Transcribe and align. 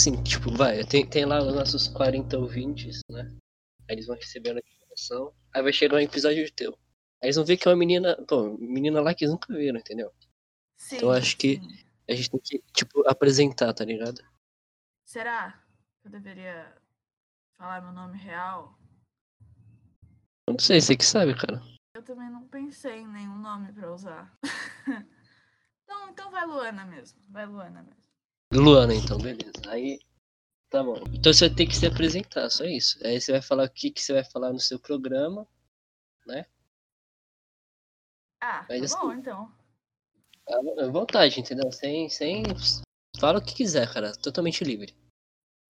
Assim, 0.00 0.22
tipo, 0.22 0.50
vai, 0.50 0.82
tem, 0.82 1.06
tem 1.06 1.26
lá 1.26 1.42
os 1.42 1.54
nossos 1.54 1.86
40 1.86 2.38
ouvintes, 2.38 3.02
né? 3.10 3.20
Aí 3.86 3.96
eles 3.96 4.06
vão 4.06 4.16
receber 4.16 4.48
a 4.48 4.54
notificação. 4.54 5.34
Aí 5.54 5.62
vai 5.62 5.74
chegar 5.74 5.96
um 5.96 6.00
episódio 6.00 6.50
teu. 6.52 6.72
Aí 7.22 7.26
eles 7.26 7.36
vão 7.36 7.44
ver 7.44 7.58
que 7.58 7.68
é 7.68 7.70
uma 7.70 7.76
menina, 7.76 8.16
pô, 8.26 8.56
menina 8.56 9.02
lá 9.02 9.14
que 9.14 9.24
eles 9.24 9.34
nunca 9.34 9.52
viram, 9.52 9.78
entendeu? 9.78 10.10
Sim, 10.78 10.96
Então 10.96 11.10
acho 11.10 11.36
que-. 11.36 11.60
A 12.08 12.14
gente 12.14 12.30
tem 12.30 12.40
que, 12.40 12.62
tipo, 12.72 13.06
apresentar, 13.06 13.74
tá 13.74 13.84
ligado? 13.84 14.24
Será 15.04 15.62
que 16.00 16.08
eu 16.08 16.12
deveria 16.12 16.74
falar 17.58 17.82
meu 17.82 17.92
nome 17.92 18.16
real? 18.16 18.78
Eu 20.48 20.54
não 20.54 20.58
sei, 20.58 20.80
você 20.80 20.96
que 20.96 21.04
sabe, 21.04 21.34
cara. 21.34 21.60
Eu 21.94 22.02
também 22.02 22.30
não 22.30 22.48
pensei 22.48 23.00
em 23.00 23.06
nenhum 23.06 23.36
nome 23.36 23.70
pra 23.70 23.92
usar. 23.92 24.34
então, 25.84 26.08
então 26.08 26.30
vai 26.30 26.46
Luana 26.46 26.86
mesmo. 26.86 27.20
Vai 27.28 27.44
Luana 27.44 27.82
mesmo. 27.82 28.09
Luana, 28.52 28.94
então, 28.94 29.16
beleza. 29.18 29.52
Aí, 29.68 30.00
tá 30.68 30.82
bom. 30.82 30.96
Então 31.12 31.32
você 31.32 31.46
vai 31.48 31.56
ter 31.56 31.66
que 31.66 31.76
se 31.76 31.86
apresentar, 31.86 32.50
só 32.50 32.64
isso. 32.64 32.98
Aí 33.06 33.20
você 33.20 33.32
vai 33.32 33.42
falar 33.42 33.64
o 33.64 33.70
que, 33.70 33.90
que 33.90 34.02
você 34.02 34.12
vai 34.12 34.24
falar 34.24 34.52
no 34.52 34.58
seu 34.60 34.78
programa. 34.78 35.46
Ah, 38.42 38.66
Mas 38.68 38.90
tá 38.92 38.98
bom 38.98 39.10
assim- 39.10 39.20
então. 39.20 39.52
À 40.48 40.88
vontade, 40.90 41.38
entendeu? 41.40 41.70
Sem, 41.70 42.08
sem. 42.08 42.42
Fala 43.20 43.38
o 43.38 43.44
que 43.44 43.54
quiser, 43.54 43.92
cara. 43.92 44.12
Totalmente 44.16 44.64
livre. 44.64 44.94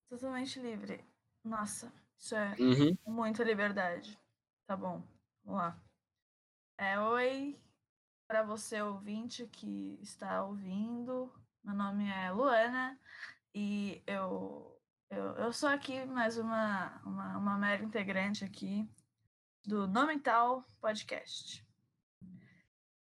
Totalmente 0.09 0.59
livre. 0.61 1.05
Nossa, 1.45 1.93
isso 2.19 2.35
é 2.35 2.57
Uhum. 2.59 2.97
muita 3.07 3.43
liberdade. 3.45 4.19
Tá 4.67 4.77
bom, 4.77 5.03
vamos 5.45 5.61
lá. 5.61 5.83
É, 6.79 6.99
oi, 6.99 7.59
para 8.29 8.43
você 8.43 8.81
ouvinte 8.81 9.47
que 9.49 9.99
está 10.01 10.45
ouvindo. 10.45 11.33
Meu 11.63 11.75
nome 11.75 12.09
é 12.09 12.31
Luana 12.31 12.99
e 13.55 14.03
eu, 14.07 14.81
eu, 15.11 15.25
eu 15.37 15.53
sou 15.53 15.69
aqui 15.69 16.05
mais 16.07 16.39
uma, 16.39 17.03
uma, 17.05 17.37
uma 17.37 17.59
mera 17.59 17.85
integrante 17.85 18.45
aqui 18.45 18.89
do 19.67 19.87
Nomental 19.87 20.65
Podcast. 20.81 21.63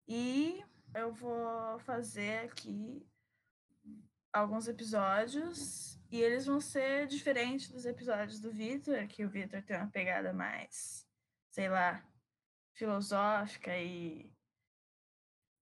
E 0.07 0.65
eu 0.95 1.13
vou 1.13 1.77
fazer 1.81 2.45
aqui 2.45 3.07
alguns 4.33 4.67
episódios 4.67 5.99
e 6.09 6.19
eles 6.19 6.47
vão 6.47 6.59
ser 6.59 7.05
diferentes 7.05 7.69
dos 7.69 7.85
episódios 7.85 8.39
do 8.39 8.51
Vitor, 8.51 9.07
que 9.07 9.23
o 9.23 9.29
Vitor 9.29 9.61
tem 9.61 9.77
uma 9.77 9.91
pegada 9.91 10.33
mais, 10.33 11.07
sei 11.51 11.69
lá, 11.69 12.03
filosófica 12.73 13.77
e 13.77 14.27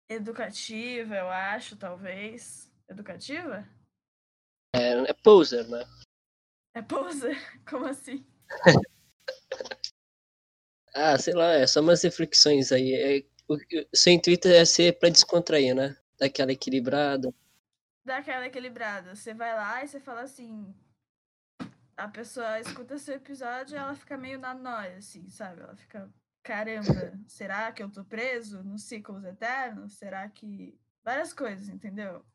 educativa, 0.07 1.15
eu 1.15 1.29
acho, 1.29 1.75
talvez. 1.75 2.66
Educativa? 2.89 3.67
É, 4.73 5.09
é 5.09 5.13
poser, 5.13 5.67
né? 5.67 5.83
É 6.73 6.81
poser? 6.81 7.37
Como 7.69 7.85
assim? 7.85 8.25
Ah, 10.99 11.15
sei 11.15 11.35
lá, 11.35 11.53
é 11.53 11.67
só 11.67 11.79
umas 11.79 12.01
reflexões 12.01 12.71
aí. 12.71 12.91
É, 12.95 13.23
o, 13.47 13.55
seu 13.93 14.13
intuito 14.13 14.47
é 14.47 14.65
ser 14.65 14.97
pra 14.97 15.09
descontrair, 15.09 15.75
né? 15.75 15.95
Daquela 16.17 16.51
equilibrada. 16.51 17.31
Dá 18.03 18.17
aquela 18.17 18.47
equilibrada. 18.47 19.15
Você 19.15 19.31
vai 19.31 19.53
lá 19.53 19.83
e 19.83 19.87
você 19.87 19.99
fala 19.99 20.21
assim. 20.21 20.73
A 21.95 22.07
pessoa 22.07 22.59
escuta 22.59 22.97
seu 22.97 23.15
episódio 23.15 23.75
e 23.75 23.77
ela 23.77 23.93
fica 23.93 24.17
meio 24.17 24.39
na 24.39 24.55
noia, 24.55 24.97
assim, 24.97 25.29
sabe? 25.29 25.61
Ela 25.61 25.75
fica, 25.75 26.09
caramba, 26.41 27.13
será 27.27 27.71
que 27.71 27.83
eu 27.83 27.91
tô 27.91 28.03
preso 28.03 28.63
nos 28.63 28.83
ciclos 28.83 29.23
eternos? 29.23 29.93
Será 29.99 30.27
que. 30.27 30.79
Várias 31.03 31.31
coisas, 31.31 31.69
entendeu? 31.69 32.25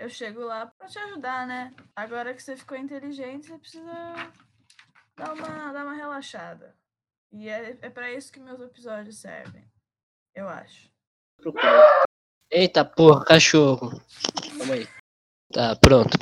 Eu 0.00 0.08
chego 0.08 0.40
lá 0.40 0.64
pra 0.64 0.86
te 0.86 0.98
ajudar, 0.98 1.46
né? 1.46 1.74
Agora 1.94 2.32
que 2.32 2.42
você 2.42 2.56
ficou 2.56 2.74
inteligente, 2.74 3.48
você 3.48 3.58
precisa 3.58 3.92
dar 5.14 5.34
uma, 5.34 5.72
dar 5.74 5.84
uma 5.84 5.92
relaxada. 5.92 6.74
E 7.30 7.50
é, 7.50 7.78
é 7.82 7.90
para 7.90 8.10
isso 8.10 8.32
que 8.32 8.40
meus 8.40 8.58
episódios 8.62 9.18
servem. 9.18 9.62
Eu 10.34 10.48
acho. 10.48 10.90
Eita 12.50 12.82
porra, 12.82 13.26
cachorro. 13.26 13.90
Calma 14.56 14.72
aí. 14.72 14.88
Tá, 15.52 15.76
pronto. 15.76 16.16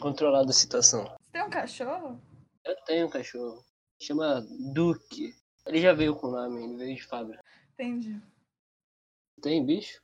Controlada 0.00 0.50
a 0.50 0.52
situação. 0.52 1.02
Você 1.02 1.32
tem 1.32 1.42
um 1.42 1.50
cachorro? 1.50 2.22
Eu 2.64 2.76
tenho 2.84 3.06
um 3.08 3.10
cachorro. 3.10 3.64
Chama 4.00 4.40
Duque. 4.72 5.34
Ele 5.66 5.80
já 5.80 5.92
veio 5.92 6.14
com 6.14 6.28
o 6.28 6.30
nome, 6.30 6.62
ele 6.62 6.76
veio 6.76 6.94
de 6.94 7.02
fábrica. 7.02 7.42
Entendi. 7.72 8.22
Tem 9.42 9.66
bicho? 9.66 10.00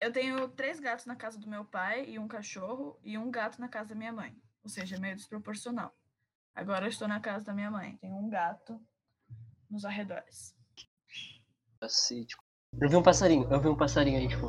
Eu 0.00 0.12
tenho 0.12 0.48
três 0.48 0.78
gatos 0.78 1.06
na 1.06 1.16
casa 1.16 1.38
do 1.38 1.48
meu 1.48 1.64
pai 1.64 2.04
e 2.08 2.18
um 2.18 2.28
cachorro 2.28 2.98
e 3.02 3.16
um 3.16 3.30
gato 3.30 3.60
na 3.60 3.68
casa 3.68 3.90
da 3.90 3.94
minha 3.94 4.12
mãe. 4.12 4.36
Ou 4.62 4.68
seja, 4.68 4.96
é 4.96 4.98
meio 4.98 5.16
desproporcional. 5.16 5.94
Agora 6.54 6.84
eu 6.86 6.90
estou 6.90 7.08
na 7.08 7.20
casa 7.20 7.44
da 7.46 7.54
minha 7.54 7.70
mãe. 7.70 7.96
Tenho 7.96 8.16
um 8.16 8.28
gato 8.28 8.80
nos 9.70 9.84
arredores. 9.84 10.54
Cacete. 11.80 12.36
Eu 12.80 12.88
vi 12.88 12.96
um 12.96 13.02
passarinho, 13.02 13.50
eu 13.50 13.60
vi 13.60 13.68
um 13.68 13.76
passarinho 13.76 14.18
aí, 14.18 14.28
tipo. 14.28 14.48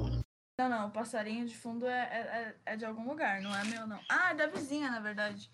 Não, 0.59 0.67
não, 0.69 0.87
o 0.87 0.91
passarinho 0.91 1.45
de 1.45 1.55
fundo 1.55 1.85
é, 1.85 1.99
é, 2.01 2.19
é- 2.19 2.73
é 2.73 2.75
de 2.75 2.83
algum 2.85 3.07
lugar, 3.07 3.41
não 3.41 3.55
é 3.55 3.63
meu, 3.65 3.85
não. 3.87 3.99
Ah, 4.09 4.31
é 4.31 4.35
da 4.35 4.47
vizinha, 4.47 4.89
na 4.89 4.99
verdade. 4.99 5.49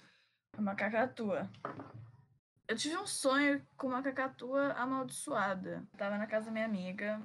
É 0.56 0.60
uma 0.60 0.75
cacatua. 0.75 1.50
Eu 2.68 2.78
tive 2.78 2.98
um 2.98 3.06
sonho 3.06 3.64
com 3.75 3.88
uma 3.88 4.02
cacatua 4.02 4.72
amaldiçoada. 4.74 5.86
Eu 5.92 5.98
tava 5.98 6.18
na 6.18 6.25
casa 6.25 6.46
da 6.46 6.52
minha 6.52 6.66
amiga. 6.66 7.22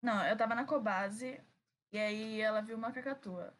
Não, 0.00 0.24
eu 0.24 0.36
tava 0.36 0.54
na 0.54 0.64
Cobase. 0.64 1.40
E 1.96 1.98
aí 1.98 2.40
ela 2.42 2.60
viu 2.60 2.76
uma 2.76 2.92
cacatua. 2.92 3.54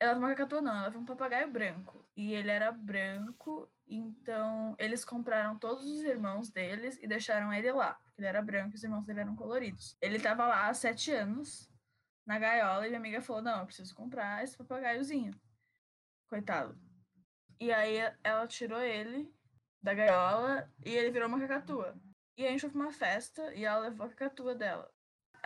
Ela 0.00 0.14
viu 0.14 0.22
uma 0.22 0.30
cacatua, 0.30 0.60
não, 0.60 0.76
ela 0.76 0.90
viu 0.90 0.98
um 0.98 1.04
papagaio 1.04 1.48
branco. 1.48 2.04
E 2.16 2.34
ele 2.34 2.50
era 2.50 2.72
branco, 2.72 3.70
então 3.86 4.74
eles 4.80 5.04
compraram 5.04 5.56
todos 5.56 5.84
os 5.84 6.02
irmãos 6.02 6.50
deles 6.50 6.98
e 7.00 7.06
deixaram 7.06 7.52
ele 7.52 7.70
lá. 7.70 7.94
Porque 7.94 8.20
ele 8.20 8.26
era 8.26 8.42
branco 8.42 8.72
e 8.72 8.74
os 8.74 8.82
irmãos 8.82 9.04
dele 9.04 9.20
eram 9.20 9.36
coloridos. 9.36 9.96
Ele 10.00 10.18
tava 10.18 10.44
lá 10.44 10.66
há 10.68 10.74
sete 10.74 11.12
anos 11.12 11.70
na 12.26 12.36
gaiola 12.36 12.84
e 12.84 12.88
minha 12.88 12.98
amiga 12.98 13.22
falou: 13.22 13.42
Não, 13.42 13.60
eu 13.60 13.66
preciso 13.66 13.94
comprar 13.94 14.42
esse 14.42 14.56
papagaiozinho. 14.56 15.32
Coitado. 16.28 16.76
E 17.60 17.72
aí 17.72 17.98
ela 18.24 18.48
tirou 18.48 18.80
ele 18.80 19.32
da 19.80 19.94
gaiola 19.94 20.68
e 20.84 20.90
ele 20.90 21.12
virou 21.12 21.28
uma 21.28 21.38
cacatua. 21.38 21.96
E 22.36 22.44
a 22.44 22.50
gente 22.50 22.62
foi 22.62 22.70
pra 22.70 22.80
uma 22.80 22.92
festa 22.92 23.54
e 23.54 23.64
ela 23.64 23.86
levou 23.86 24.04
a 24.04 24.08
cacatua 24.08 24.52
dela. 24.52 24.92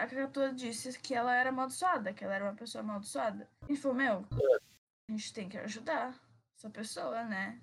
A 0.00 0.06
cacatua 0.06 0.50
disse 0.50 0.98
que 0.98 1.14
ela 1.14 1.34
era 1.34 1.50
amaldiçoada, 1.50 2.14
que 2.14 2.24
ela 2.24 2.34
era 2.34 2.44
uma 2.46 2.54
pessoa 2.54 2.80
amaldiçoada. 2.80 3.46
E 3.68 3.76
falou: 3.76 3.98
Meu, 3.98 4.24
a 5.06 5.12
gente 5.12 5.34
tem 5.34 5.46
que 5.46 5.58
ajudar 5.58 6.18
essa 6.56 6.70
pessoa, 6.70 7.22
né? 7.24 7.60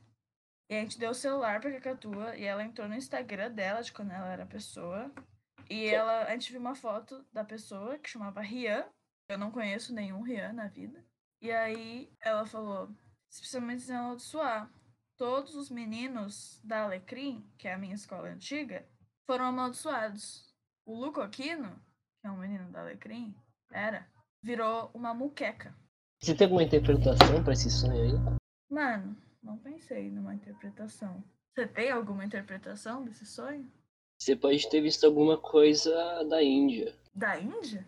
E 0.69 0.75
a 0.75 0.79
gente 0.79 0.99
deu 0.99 1.09
o 1.09 1.15
celular 1.15 1.59
pra 1.59 1.71
cacatua 1.71 2.37
e 2.37 2.43
ela 2.43 2.63
entrou 2.63 2.87
no 2.87 2.93
Instagram 2.93 3.51
dela 3.51 3.81
de 3.81 3.91
quando 3.91 4.11
ela 4.11 4.31
era 4.31 4.45
pessoa. 4.45 5.11
E 5.67 5.87
ela, 5.87 6.25
a 6.25 6.31
gente 6.33 6.51
viu 6.51 6.61
uma 6.61 6.75
foto 6.75 7.25
da 7.33 7.43
pessoa 7.43 7.97
que 7.97 8.07
chamava 8.07 8.39
Rian. 8.39 8.85
Eu 9.27 9.39
não 9.39 9.49
conheço 9.49 9.91
nenhum 9.91 10.21
Rian 10.21 10.53
na 10.53 10.67
vida. 10.67 11.03
E 11.41 11.51
aí 11.51 12.07
ela 12.21 12.45
falou: 12.45 12.87
Você 13.27 13.39
precisa 13.39 13.61
me. 13.61 14.69
Todos 15.17 15.55
os 15.55 15.71
meninos 15.71 16.61
da 16.63 16.83
Alecrim, 16.83 17.51
que 17.57 17.67
é 17.67 17.73
a 17.73 17.79
minha 17.79 17.95
escola 17.95 18.27
antiga, 18.27 18.87
foram 19.25 19.45
amaldiçoados. 19.45 20.53
O 20.85 20.93
Luco 20.93 21.19
Aquino, 21.19 21.81
que 22.21 22.27
é 22.27 22.31
um 22.31 22.37
menino 22.37 22.69
da 22.71 22.81
Alecrim, 22.81 23.35
era, 23.71 24.07
virou 24.41 24.89
uma 24.93 25.13
muqueca. 25.13 25.75
Você 26.21 26.35
tem 26.35 26.45
alguma 26.45 26.63
interpretação 26.63 27.43
pra 27.43 27.53
esse 27.53 27.69
sonho 27.69 28.01
aí? 28.01 28.37
Mano, 28.69 29.15
não 29.41 29.57
pensei 29.57 30.09
numa 30.09 30.33
interpretação. 30.33 31.23
Você 31.53 31.67
tem 31.67 31.91
alguma 31.91 32.25
interpretação 32.25 33.03
desse 33.03 33.25
sonho? 33.25 33.71
Você 34.19 34.35
pode 34.35 34.67
ter 34.69 34.81
visto 34.81 35.05
alguma 35.05 35.37
coisa 35.37 36.23
da 36.23 36.41
Índia. 36.41 36.95
Da 37.13 37.39
Índia? 37.39 37.85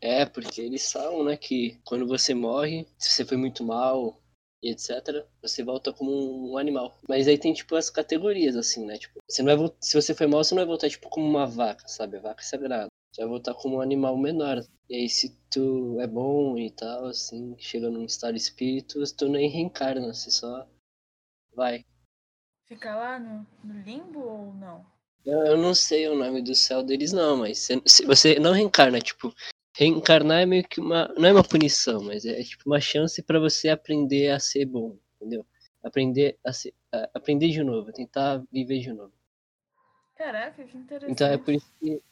É, 0.00 0.24
porque 0.26 0.60
eles 0.60 0.90
falam, 0.90 1.24
né, 1.24 1.36
que 1.36 1.80
quando 1.84 2.06
você 2.06 2.34
morre, 2.34 2.86
se 2.98 3.10
você 3.10 3.24
foi 3.24 3.36
muito 3.36 3.64
mal 3.64 4.20
e 4.62 4.70
etc, 4.70 5.26
você 5.40 5.62
volta 5.62 5.92
como 5.92 6.52
um 6.52 6.56
animal. 6.56 6.96
Mas 7.08 7.26
aí 7.26 7.36
tem, 7.36 7.52
tipo, 7.52 7.74
as 7.74 7.90
categorias, 7.90 8.56
assim, 8.56 8.86
né? 8.86 8.96
Tipo, 8.96 9.18
você 9.28 9.42
não 9.42 9.56
vai 9.56 9.72
se 9.80 10.00
você 10.00 10.14
foi 10.14 10.26
mal, 10.26 10.42
você 10.42 10.54
não 10.54 10.60
vai 10.60 10.66
voltar, 10.66 10.88
tipo, 10.88 11.08
como 11.08 11.28
uma 11.28 11.46
vaca, 11.46 11.86
sabe? 11.88 12.16
A 12.16 12.20
vaca 12.20 12.40
é 12.40 12.44
sagrada. 12.44 12.86
Você 13.12 13.20
vai 13.20 13.28
voltar 13.28 13.54
como 13.54 13.76
um 13.76 13.80
animal 13.80 14.16
menor. 14.16 14.64
E 14.88 14.94
aí, 14.96 15.08
se 15.08 15.36
tu 15.50 16.00
é 16.00 16.06
bom 16.06 16.58
e 16.58 16.70
tal, 16.70 17.06
assim, 17.06 17.54
chega 17.58 17.90
num 17.90 18.04
estado 18.04 18.32
de 18.34 18.40
espírito, 18.40 19.02
tu 19.16 19.28
nem 19.28 19.50
reencarna, 19.50 20.12
você 20.12 20.30
só 20.30 20.66
vai. 21.54 21.84
Fica 22.66 22.96
lá 22.96 23.18
no, 23.18 23.46
no 23.62 23.80
limbo 23.82 24.20
ou 24.20 24.54
não? 24.54 24.84
Eu, 25.24 25.38
eu 25.44 25.56
não 25.58 25.74
sei 25.74 26.08
o 26.08 26.16
nome 26.16 26.42
do 26.42 26.54
céu 26.54 26.82
deles, 26.82 27.12
não, 27.12 27.36
mas 27.36 27.58
você, 27.58 27.82
se 27.86 28.04
você 28.06 28.38
não 28.40 28.52
reencarna, 28.52 28.98
tipo, 28.98 29.32
reencarnar 29.76 30.40
é 30.40 30.46
meio 30.46 30.66
que 30.66 30.80
uma. 30.80 31.08
Não 31.16 31.28
é 31.28 31.32
uma 31.32 31.44
punição, 31.44 32.02
mas 32.02 32.24
é, 32.24 32.42
tipo 32.42 32.62
uma 32.66 32.80
chance 32.80 33.22
pra 33.22 33.38
você 33.38 33.68
aprender 33.68 34.30
a 34.30 34.40
ser 34.40 34.64
bom, 34.64 34.96
entendeu? 35.16 35.46
Aprender 35.82 36.38
a 36.44 36.52
ser. 36.52 36.74
a- 36.92 37.10
aprender 37.14 37.50
de 37.50 37.62
novo, 37.62 37.92
tentar 37.92 38.42
viver 38.50 38.80
de 38.80 38.92
novo. 38.92 39.12
Caraca, 40.16 40.64
que 40.64 40.76
interessante. 40.76 41.12
Então 41.12 41.28
é 41.28 41.36
por 41.38 41.54
isso 41.54 41.70
que, 41.80 42.02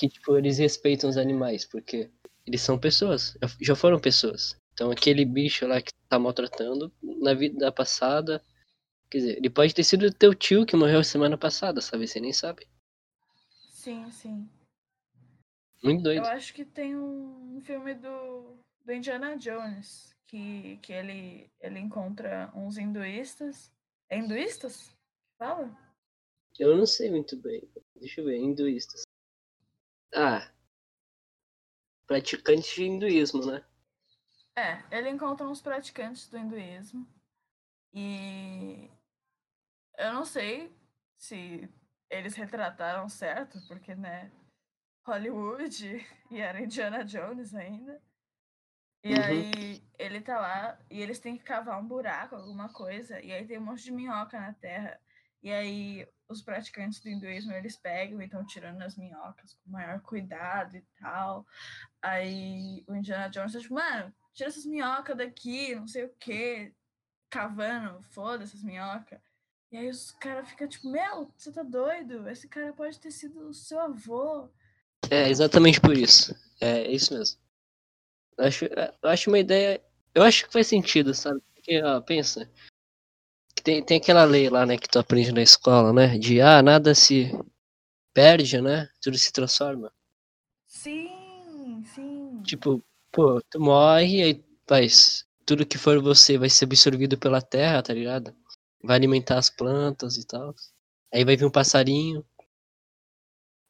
que 0.00 0.08
tipo, 0.08 0.36
eles 0.36 0.58
respeitam 0.58 1.08
os 1.10 1.16
animais, 1.16 1.64
porque 1.64 2.10
eles 2.46 2.60
são 2.62 2.78
pessoas, 2.78 3.36
já- 3.60 3.76
foram 3.76 4.00
pessoas. 4.00 4.56
Então 4.72 4.90
aquele 4.90 5.24
bicho 5.24 5.66
lá 5.66 5.80
que 5.80 5.92
tá 6.08 6.18
maltratando, 6.18 6.92
na 7.02 7.34
vida 7.34 7.70
passada, 7.70 8.42
Quer 9.10 9.18
dizer, 9.18 9.36
ele 9.38 9.50
pode 9.50 9.74
ter 9.74 9.82
sido 9.82 10.14
teu 10.14 10.32
tio 10.32 10.64
que 10.64 10.76
morreu 10.76 11.02
semana 11.02 11.36
passada, 11.36 11.80
sabe? 11.80 12.06
Você 12.06 12.20
nem 12.20 12.32
sabe. 12.32 12.68
Sim, 13.68 14.08
sim. 14.12 14.48
Muito 15.82 16.04
doido. 16.04 16.24
Eu 16.24 16.30
acho 16.30 16.54
que 16.54 16.64
tem 16.64 16.96
um 16.96 17.60
filme 17.60 17.92
do, 17.94 18.56
do 18.84 18.92
Indiana 18.92 19.36
Jones 19.36 20.14
que, 20.28 20.76
que 20.76 20.92
ele, 20.92 21.50
ele 21.60 21.80
encontra 21.80 22.52
uns 22.54 22.78
hinduístas. 22.78 23.72
É 24.08 24.16
hinduístas? 24.16 24.94
Fala? 25.36 25.76
Eu 26.56 26.76
não 26.76 26.86
sei 26.86 27.10
muito 27.10 27.36
bem. 27.36 27.68
Deixa 27.96 28.20
eu 28.20 28.26
ver, 28.26 28.36
hinduístas. 28.38 29.02
Ah. 30.14 30.50
Praticantes 32.06 32.74
de 32.74 32.84
hinduísmo, 32.84 33.46
né? 33.46 33.64
É, 34.56 34.82
ele 34.90 35.08
encontra 35.08 35.46
uns 35.48 35.60
praticantes 35.62 36.28
do 36.28 36.36
hinduísmo. 36.38 37.06
E 37.92 38.90
eu 39.98 40.12
não 40.12 40.24
sei 40.24 40.72
se 41.16 41.68
eles 42.08 42.34
retrataram 42.34 43.08
certo, 43.08 43.60
porque, 43.68 43.94
né, 43.94 44.30
Hollywood 45.06 46.06
e 46.30 46.40
era 46.40 46.60
Indiana 46.62 47.04
Jones 47.04 47.54
ainda. 47.54 48.02
E 49.02 49.14
Uhum. 49.14 49.16
aí 49.16 49.82
ele 49.98 50.20
tá 50.20 50.38
lá 50.38 50.78
e 50.90 51.00
eles 51.00 51.18
têm 51.18 51.36
que 51.36 51.44
cavar 51.44 51.80
um 51.80 51.86
buraco, 51.86 52.36
alguma 52.36 52.68
coisa, 52.72 53.20
e 53.20 53.32
aí 53.32 53.46
tem 53.46 53.58
um 53.58 53.62
monte 53.64 53.82
de 53.84 53.92
minhoca 53.92 54.38
na 54.38 54.52
terra. 54.54 55.00
E 55.42 55.50
aí 55.50 56.08
os 56.28 56.42
praticantes 56.42 57.00
do 57.00 57.08
hinduísmo 57.08 57.52
eles 57.52 57.76
pegam 57.76 58.20
e 58.20 58.24
estão 58.24 58.46
tirando 58.46 58.82
as 58.82 58.96
minhocas 58.96 59.54
com 59.54 59.70
maior 59.70 60.00
cuidado 60.00 60.76
e 60.76 60.84
tal. 61.00 61.46
Aí 62.00 62.84
o 62.86 62.94
Indiana 62.94 63.28
Jones 63.28 63.52
tá 63.52 63.60
tipo, 63.60 63.74
mano, 63.74 64.12
tira 64.32 64.48
essas 64.48 64.66
minhocas 64.66 65.16
daqui, 65.16 65.74
não 65.74 65.88
sei 65.88 66.04
o 66.04 66.14
que, 66.18 66.72
cavando, 67.28 68.02
foda 68.02 68.44
essas 68.44 68.62
minhocas. 68.62 69.18
E 69.72 69.76
aí 69.76 69.88
os 69.88 70.10
caras 70.12 70.48
ficam 70.48 70.68
tipo, 70.68 70.90
meu, 70.90 71.32
você 71.36 71.52
tá 71.52 71.62
doido? 71.62 72.28
Esse 72.28 72.48
cara 72.48 72.72
pode 72.72 72.98
ter 72.98 73.10
sido 73.10 73.48
o 73.48 73.54
seu 73.54 73.78
avô. 73.78 74.48
É, 75.08 75.28
exatamente 75.28 75.80
por 75.80 75.96
isso. 75.96 76.34
É, 76.60 76.82
é 76.82 76.90
isso 76.90 77.14
mesmo. 77.14 77.38
Eu 78.36 78.44
acho, 78.46 78.64
eu 78.64 79.10
acho 79.10 79.30
uma 79.30 79.38
ideia. 79.38 79.80
Eu 80.14 80.22
acho 80.22 80.46
que 80.46 80.52
faz 80.52 80.66
sentido, 80.66 81.14
sabe? 81.14 81.40
Porque, 81.54 81.80
ó, 81.82 82.00
pensa. 82.00 82.50
Tem, 83.62 83.84
tem 83.84 83.98
aquela 83.98 84.24
lei 84.24 84.48
lá, 84.48 84.64
né, 84.64 84.76
que 84.78 84.88
tu 84.88 84.98
aprende 84.98 85.32
na 85.32 85.42
escola, 85.42 85.92
né? 85.92 86.18
De 86.18 86.40
ah, 86.40 86.62
nada 86.62 86.94
se 86.94 87.30
perde, 88.14 88.60
né? 88.60 88.88
Tudo 89.00 89.18
se 89.18 89.32
transforma. 89.32 89.92
Sim, 90.66 91.82
sim. 91.94 92.42
Tipo, 92.44 92.82
pô, 93.12 93.40
tu 93.50 93.60
morre, 93.60 94.22
aí 94.22 94.44
faz. 94.68 95.26
Tudo 95.46 95.66
que 95.66 95.78
for 95.78 96.00
você 96.02 96.38
vai 96.38 96.48
ser 96.48 96.64
absorvido 96.66 97.18
pela 97.18 97.42
terra, 97.42 97.82
tá 97.82 97.92
ligado? 97.92 98.34
Vai 98.82 98.96
alimentar 98.96 99.38
as 99.38 99.50
plantas 99.50 100.16
e 100.16 100.26
tal. 100.26 100.54
Aí 101.12 101.24
vai 101.24 101.36
vir 101.36 101.44
um 101.46 101.50
passarinho. 101.50 102.24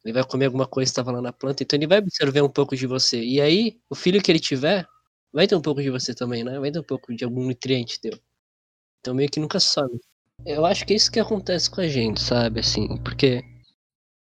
Ele 0.03 0.13
vai 0.13 0.23
comer 0.23 0.45
alguma 0.45 0.67
coisa 0.67 0.89
que 0.89 0.91
estava 0.91 1.11
lá 1.11 1.21
na 1.21 1.33
planta, 1.33 1.63
então 1.63 1.77
ele 1.77 1.87
vai 1.87 1.99
absorver 1.99 2.41
um 2.41 2.49
pouco 2.49 2.75
de 2.75 2.87
você. 2.87 3.23
E 3.23 3.39
aí, 3.41 3.79
o 3.89 3.95
filho 3.95 4.21
que 4.21 4.31
ele 4.31 4.39
tiver, 4.39 4.87
vai 5.31 5.47
ter 5.47 5.55
um 5.55 5.61
pouco 5.61 5.81
de 5.81 5.89
você 5.89 6.13
também, 6.13 6.43
né? 6.43 6.59
Vai 6.59 6.71
ter 6.71 6.79
um 6.79 6.83
pouco 6.83 7.15
de 7.15 7.23
algum 7.23 7.45
nutriente 7.45 7.99
teu. 7.99 8.19
Então 9.01 9.13
meio 9.13 9.29
que 9.29 9.39
nunca 9.39 9.59
some. 9.59 9.99
Eu 10.45 10.65
acho 10.65 10.85
que 10.85 10.93
é 10.93 10.95
isso 10.95 11.11
que 11.11 11.19
acontece 11.19 11.69
com 11.69 11.81
a 11.81 11.87
gente, 11.87 12.21
sabe? 12.21 12.61
Assim, 12.61 12.97
porque. 13.03 13.43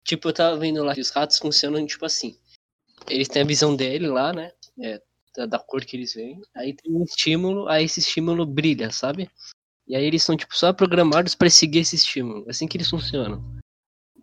Tipo, 0.06 0.30
eu 0.30 0.34
tava 0.34 0.58
vendo 0.58 0.84
lá 0.84 0.94
que 0.94 1.02
os 1.02 1.10
ratos 1.10 1.40
funcionam 1.40 1.86
tipo 1.86 2.06
assim. 2.06 2.38
Eles 3.08 3.28
têm 3.28 3.42
a 3.42 3.46
visão 3.46 3.76
dele 3.76 4.08
lá, 4.08 4.32
né? 4.32 4.52
É, 4.82 5.02
da, 5.48 5.60
cor 5.60 5.84
que 5.84 5.98
eles 5.98 6.14
veem. 6.14 6.42
Aí 6.56 6.74
tem 6.74 6.92
um 6.94 7.04
estímulo, 7.04 7.68
aí 7.68 7.86
esse 7.86 8.00
estímulo 8.00 8.46
brilha, 8.46 8.92
sabe? 8.92 9.30
E 9.88 9.96
aí 9.96 10.04
eles 10.04 10.24
são, 10.24 10.36
tipo, 10.36 10.56
só 10.56 10.74
programados 10.74 11.36
pra 11.36 11.50
seguir 11.50 11.80
esse 11.80 11.96
estímulo. 11.96 12.46
É 12.48 12.52
assim 12.52 12.68
que 12.68 12.78
eles 12.78 12.90
funcionam 12.90 13.44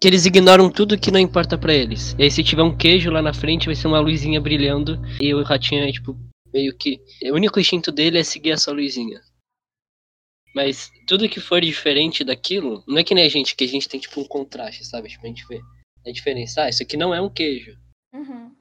que 0.03 0.09
eles 0.09 0.27
ignoram 0.27 0.69
tudo 0.69 0.99
que 0.99 1.13
não 1.13 1.21
importa 1.21 1.57
pra 1.57 1.73
eles. 1.73 2.17
E 2.19 2.25
aí 2.25 2.31
se 2.31 2.43
tiver 2.43 2.65
um 2.65 2.77
queijo 2.77 3.09
lá 3.09 3.23
na 3.23 3.33
frente, 3.33 3.67
vai 3.67 3.77
ser 3.77 3.87
uma 3.87 4.01
luzinha 4.01 4.41
brilhando 4.41 5.01
e 5.21 5.33
o 5.33 5.45
ratinho 5.45 5.85
é 5.85 5.93
tipo 5.93 6.19
meio 6.53 6.77
que 6.77 7.01
o 7.23 7.35
único 7.35 7.61
instinto 7.61 7.93
dele 7.93 8.19
é 8.19 8.25
seguir 8.25 8.51
essa 8.51 8.73
luzinha. 8.73 9.21
Mas 10.55 10.91
tudo 11.07 11.29
que 11.29 11.41
for 11.41 11.61
diferente 11.61 12.25
daquilo, 12.25 12.85
não 12.87 12.99
é 12.99 13.05
que 13.05 13.15
nem 13.15 13.25
a 13.25 13.29
gente 13.29 13.57
que 13.57 13.65
a 13.65 13.69
gente 13.69 13.89
tem 13.89 13.99
tipo 13.99 14.21
um 14.21 14.27
contraste, 14.27 14.85
sabe? 14.85 15.09
Tipo 15.09 15.25
a 15.25 15.29
gente 15.29 15.47
vê 15.47 15.61
a 16.07 16.13
diferença. 16.13 16.65
Ah, 16.65 16.69
isso 16.69 16.83
aqui 16.83 16.97
não 16.97 17.15
é 17.15 17.21
um 17.21 17.31
queijo. 17.31 17.79
Uhum. 18.13 18.55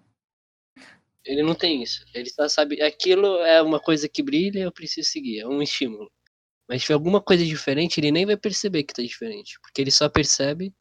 Ele 1.25 1.43
não 1.43 1.53
tem 1.53 1.83
isso. 1.83 2.05
Ele 2.13 2.29
só 2.29 2.47
sabe 2.47 2.81
aquilo 2.81 3.38
é 3.39 3.61
uma 3.61 3.79
coisa 3.79 4.07
que 4.07 4.23
brilha, 4.23 4.61
eu 4.61 4.71
preciso 4.71 5.09
seguir, 5.09 5.39
é 5.39 5.47
um 5.47 5.61
estímulo. 5.61 6.09
Mas 6.67 6.81
se 6.81 6.85
tiver 6.85 6.93
alguma 6.93 7.21
coisa 7.21 7.45
diferente, 7.45 7.99
ele 7.99 8.11
nem 8.11 8.25
vai 8.25 8.38
perceber 8.38 8.83
que 8.83 8.93
tá 8.93 9.01
diferente, 9.01 9.59
porque 9.61 9.81
ele 9.81 9.91
só 9.91 10.07
percebe 10.07 10.73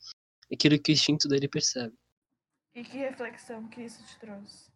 aquilo 0.52 0.78
que 0.78 0.92
o 0.92 0.94
instinto 0.94 1.26
dele 1.26 1.48
percebe. 1.48 1.94
E 2.74 2.84
que 2.84 2.98
reflexão 2.98 3.68
que 3.68 3.82
isso 3.82 4.04
te 4.06 4.18
trouxe? 4.20 4.70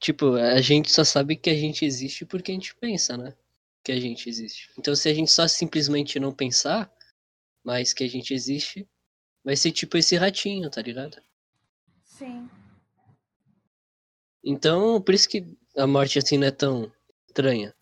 Tipo, 0.00 0.36
a 0.36 0.60
gente 0.62 0.90
só 0.90 1.04
sabe 1.04 1.36
que 1.36 1.50
a 1.50 1.54
gente 1.54 1.84
existe 1.84 2.24
porque 2.24 2.50
a 2.50 2.54
gente 2.54 2.74
pensa, 2.76 3.18
né? 3.18 3.36
Que 3.82 3.92
a 3.92 4.00
gente 4.00 4.28
existe. 4.28 4.70
Então, 4.78 4.94
se 4.94 5.08
a 5.08 5.14
gente 5.14 5.30
só 5.30 5.48
simplesmente 5.48 6.20
não 6.20 6.34
pensar, 6.34 6.92
mas 7.64 7.92
que 7.92 8.04
a 8.04 8.08
gente 8.08 8.34
existe, 8.34 8.86
vai 9.42 9.56
ser 9.56 9.72
tipo 9.72 9.96
esse 9.96 10.16
ratinho, 10.16 10.70
tá 10.70 10.82
ligado? 10.82 11.20
Sim. 12.04 12.48
Então, 14.44 15.00
por 15.00 15.14
isso 15.14 15.28
que 15.28 15.56
a 15.76 15.86
morte 15.86 16.18
assim 16.18 16.36
não 16.36 16.46
é 16.46 16.50
tão 16.50 16.92
estranha. 17.26 17.74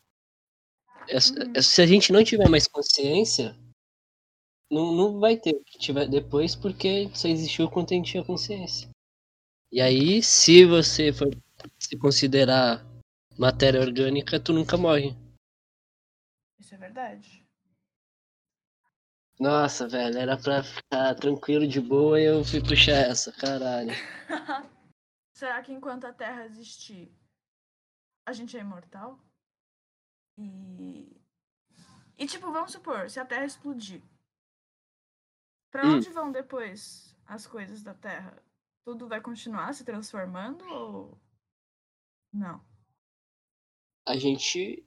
É- 1.08 1.16
Uhum. 1.16 1.52
é- 1.54 1.62
se 1.62 1.80
a 1.82 1.86
gente 1.86 2.12
não 2.12 2.22
tiver 2.22 2.48
mais 2.48 2.66
consciência, 2.66 3.56
não, 4.70 4.92
não 4.92 5.18
vai 5.18 5.36
ter 5.36 5.54
o 5.54 5.64
que 5.64 5.78
tiver 5.78 6.06
depois, 6.08 6.54
porque 6.54 7.10
só 7.14 7.26
existiu 7.28 7.70
quando 7.70 7.92
a 7.92 7.94
gente 7.94 8.10
tinha 8.12 8.24
consciência. 8.24 8.88
E 9.72 9.80
aí, 9.80 10.22
se 10.22 10.64
você 10.64 11.12
for 11.12 11.28
se 11.78 11.96
considerar 11.96 12.84
matéria 13.38 13.80
orgânica, 13.80 14.38
tu 14.38 14.52
nunca 14.52 14.76
morre. 14.76 15.16
Isso 16.58 16.74
é 16.74 16.78
verdade. 16.78 17.46
Nossa, 19.38 19.86
velho, 19.86 20.18
era 20.18 20.36
pra 20.36 20.62
ficar 20.64 21.14
tranquilo 21.14 21.66
de 21.66 21.80
boa 21.80 22.20
e 22.20 22.24
eu 22.24 22.44
fui 22.44 22.60
puxar 22.60 22.96
essa, 23.08 23.32
caralho. 23.32 23.92
Será 25.32 25.62
que 25.62 25.72
enquanto 25.72 26.04
a 26.06 26.12
Terra 26.12 26.44
existir, 26.46 27.08
a 28.26 28.32
gente 28.32 28.56
é 28.56 28.60
imortal? 28.60 29.20
E. 30.36 31.16
E 32.16 32.26
tipo, 32.26 32.50
vamos 32.50 32.72
supor, 32.72 33.08
se 33.08 33.20
a 33.20 33.24
Terra 33.24 33.44
explodir. 33.44 34.02
Pra 35.70 35.84
Hum. 35.86 35.96
onde 35.96 36.10
vão 36.10 36.32
depois 36.32 37.16
as 37.24 37.46
coisas 37.46 37.82
da 37.82 37.94
Terra? 37.94 38.42
Tudo 38.84 39.06
vai 39.06 39.20
continuar 39.20 39.72
se 39.72 39.84
transformando 39.84 40.64
ou. 40.68 41.20
Não. 42.32 42.64
A 44.04 44.16
gente. 44.16 44.84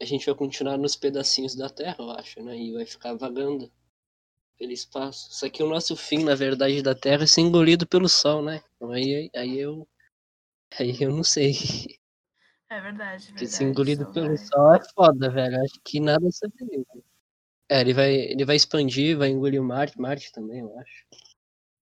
A 0.00 0.04
gente 0.04 0.26
vai 0.26 0.34
continuar 0.34 0.76
nos 0.76 0.96
pedacinhos 0.96 1.54
da 1.54 1.68
Terra, 1.70 1.96
eu 1.98 2.10
acho, 2.10 2.42
né? 2.42 2.56
E 2.56 2.72
vai 2.72 2.86
ficar 2.86 3.14
vagando 3.14 3.70
pelo 4.58 4.72
espaço. 4.72 5.28
Só 5.32 5.48
que 5.48 5.62
o 5.62 5.68
nosso 5.68 5.96
fim, 5.96 6.24
na 6.24 6.34
verdade, 6.34 6.82
da 6.82 6.94
Terra 6.94 7.24
é 7.24 7.26
ser 7.26 7.42
engolido 7.42 7.86
pelo 7.86 8.08
Sol, 8.08 8.42
né? 8.42 8.62
Então 8.76 8.90
aí, 8.92 9.30
aí 9.34 9.58
eu. 9.58 9.88
Aí 10.78 10.96
eu 11.00 11.10
não 11.12 11.24
sei. 11.24 11.52
É 12.68 12.80
verdade. 12.80 13.26
Porque 13.28 13.44
verdade 13.44 13.56
ser 13.56 13.64
engolido 13.64 14.04
só 14.04 14.12
pelo 14.12 14.28
vai. 14.28 14.36
Sol 14.36 14.74
é 14.74 14.80
foda, 14.94 15.30
velho. 15.30 15.62
Acho 15.62 15.80
que 15.84 16.00
nada 16.00 16.28
sobrevive. 16.32 16.84
É, 17.68 17.80
ele 17.80 17.94
vai, 17.94 18.14
ele 18.14 18.44
vai 18.44 18.56
expandir, 18.56 19.16
vai 19.16 19.28
engolir 19.28 19.60
o 19.60 19.64
Marte, 19.64 20.00
Marte 20.00 20.32
também, 20.32 20.60
eu 20.60 20.78
acho. 20.80 21.06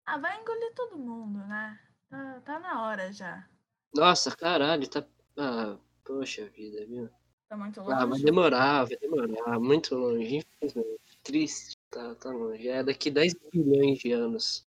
Ah, 0.06 0.18
vai 0.18 0.40
engolir 0.42 0.74
todo 0.76 0.98
mundo, 0.98 1.40
né? 1.40 1.80
Tá, 2.10 2.42
tá 2.46 2.60
na 2.60 2.88
hora 2.88 3.12
já. 3.12 3.48
Nossa, 3.96 4.36
caralho, 4.36 4.88
tá. 4.90 5.06
Ah, 5.38 5.78
poxa 6.04 6.46
vida, 6.50 6.86
viu? 6.86 7.10
Tá 7.54 7.58
muito 7.58 7.82
Ah, 7.82 7.86
vai 8.00 8.08
longe. 8.08 8.24
demorar, 8.26 8.84
vai 8.86 8.98
demorar, 8.98 9.60
muito 9.60 9.94
longe, 9.94 10.38
infelizmente. 10.38 11.00
Triste, 11.22 11.78
tá, 11.92 12.16
tá 12.16 12.32
longe. 12.32 12.68
É 12.68 12.82
daqui 12.84 13.12
10 13.12 13.36
bilhões 13.54 14.00
de 14.00 14.12
anos. 14.12 14.66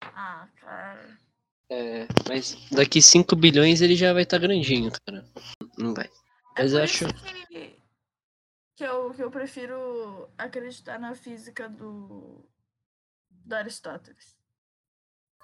Ah, 0.00 0.46
cara. 0.60 1.18
É, 1.68 2.06
mas 2.28 2.54
daqui 2.70 3.02
5 3.02 3.34
bilhões 3.34 3.80
ele 3.80 3.96
já 3.96 4.12
vai 4.12 4.22
estar 4.22 4.38
grandinho, 4.38 4.92
cara. 5.04 5.26
Não 5.76 5.92
vai. 5.94 6.06
É 6.54 6.62
Mas 6.62 6.70
por 6.70 6.78
eu 6.78 6.84
acho. 6.84 7.06
que, 7.48 7.76
que, 8.76 8.84
eu, 8.84 9.12
que 9.12 9.22
eu 9.24 9.30
prefiro 9.32 10.30
acreditar 10.38 10.96
na 11.00 11.16
física 11.16 11.68
do, 11.68 12.48
do 13.28 13.52
Aristóteles. 13.52 14.38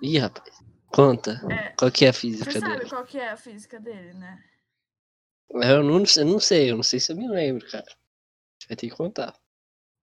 Ih, 0.00 0.18
rapaz. 0.18 0.62
Conta. 0.86 1.40
É, 1.50 1.70
Qual 1.70 1.90
que 1.90 2.04
é 2.04 2.10
a 2.10 2.12
Você 2.12 2.20
física 2.20 2.60
sabe 2.60 2.76
dele? 2.76 2.88
qual 2.88 3.04
que 3.04 3.18
é 3.18 3.30
a 3.30 3.36
física 3.36 3.80
dele, 3.80 4.14
né? 4.14 4.40
Eu 5.50 5.82
não, 5.82 6.02
eu 6.16 6.24
não 6.24 6.40
sei, 6.40 6.70
eu 6.70 6.76
não 6.76 6.82
sei 6.82 6.98
se 6.98 7.12
eu 7.12 7.16
me 7.16 7.28
lembro, 7.28 7.68
cara. 7.70 7.86
Você 8.58 8.68
vai 8.68 8.76
ter 8.76 8.88
que 8.88 8.96
contar. 8.96 9.38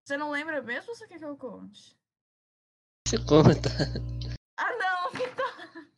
Você 0.06 0.18
não 0.18 0.32
lembra 0.32 0.62
mesmo 0.62 0.90
ou 0.90 0.96
você 0.96 1.08
quer 1.08 1.20
que 1.20 1.26
eu 1.26 1.38
conte? 1.38 1.96
Você 3.08 3.18
conta. 3.26 3.70
Ah, 4.58 4.72
não, 4.78 5.12
Vitor! 5.12 5.92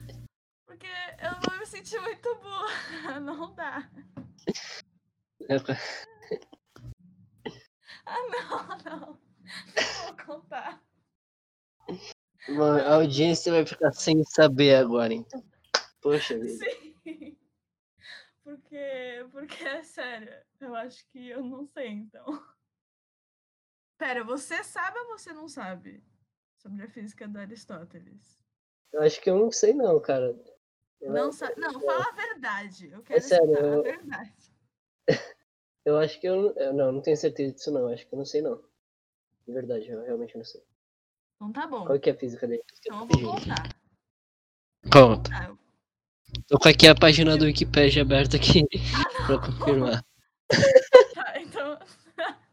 Porque 0.66 0.86
eu 0.86 1.40
vou 1.40 1.58
me 1.58 1.66
sentir 1.66 2.00
muito 2.00 2.34
burra. 2.36 3.20
Não 3.20 3.54
dá. 3.54 3.90
Não, 8.30 8.78
não. 8.84 9.18
Não 9.76 10.04
vou 10.04 10.16
contar. 10.24 10.82
Mano, 12.48 12.86
a 12.86 12.94
audiência 12.94 13.52
vai 13.52 13.66
ficar 13.66 13.92
sem 13.92 14.22
saber 14.24 14.76
agora, 14.76 15.12
então. 15.12 15.44
Poxa 16.00 16.38
vida. 16.38 16.64
Sim. 17.04 17.36
Porque, 18.56 19.26
porque 19.30 19.64
é 19.64 19.82
sério. 19.84 20.34
Eu 20.60 20.74
acho 20.74 21.06
que 21.10 21.28
eu 21.28 21.42
não 21.44 21.64
sei, 21.66 21.88
então. 21.88 22.24
Pera, 23.96 24.24
você 24.24 24.64
sabe 24.64 24.98
ou 24.98 25.06
você 25.06 25.32
não 25.32 25.46
sabe 25.46 26.02
sobre 26.58 26.82
a 26.82 26.88
física 26.88 27.28
do 27.28 27.38
Aristóteles? 27.38 28.40
Eu 28.92 29.02
acho 29.02 29.20
que 29.20 29.30
eu 29.30 29.38
não 29.38 29.52
sei 29.52 29.72
não, 29.72 30.00
cara. 30.00 30.36
Eu, 31.00 31.12
Não 31.12 31.30
sabe? 31.30 31.60
Não, 31.60 31.80
fala 31.80 32.08
a 32.08 32.12
verdade. 32.12 32.90
Eu 32.90 33.02
quero 33.02 33.22
sério, 33.22 33.52
escutar 33.52 33.66
eu- 33.68 33.78
a 33.78 33.82
verdade. 33.82 34.34
eu 35.84 35.96
acho 35.98 36.20
que 36.20 36.26
eu, 36.26 36.52
eu 36.56 36.72
não, 36.72 36.90
não 36.92 37.00
tenho 37.02 37.16
certeza 37.16 37.52
disso 37.52 37.70
não. 37.70 37.86
Acho 37.86 38.06
que 38.06 38.14
eu 38.14 38.18
não 38.18 38.26
sei 38.26 38.42
não. 38.42 38.56
De 39.46 39.52
verdade, 39.52 39.88
eu 39.88 40.02
realmente 40.02 40.36
não 40.36 40.44
sei. 40.44 40.62
Então 41.36 41.52
tá 41.52 41.66
bom. 41.68 41.86
Qual 41.86 42.00
que 42.00 42.10
é 42.10 42.12
a 42.12 42.16
física 42.18 42.48
dele? 42.48 42.64
Então 42.80 43.00
eu 43.00 43.06
vou 43.06 43.32
contar. 43.38 43.62
Conta. 44.92 45.30
Ah, 45.34 45.44
eu- 45.48 45.58
Tô 46.50 46.58
com 46.58 46.68
aqui 46.68 46.88
a 46.88 46.96
página 46.96 47.36
do 47.36 47.44
Wikipedia 47.44 48.02
aberta 48.02 48.36
aqui 48.36 48.66
pra 49.24 49.38
confirmar. 49.38 50.04
Tá, 51.14 51.40
então. 51.40 51.78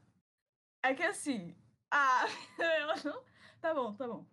É 0.85 0.93
que 0.93 1.01
assim. 1.01 1.55
Ah, 1.91 2.25
eu 2.59 3.03
não. 3.11 3.23
Tá 3.59 3.73
bom, 3.73 3.93
tá 3.95 4.07
bom. 4.07 4.23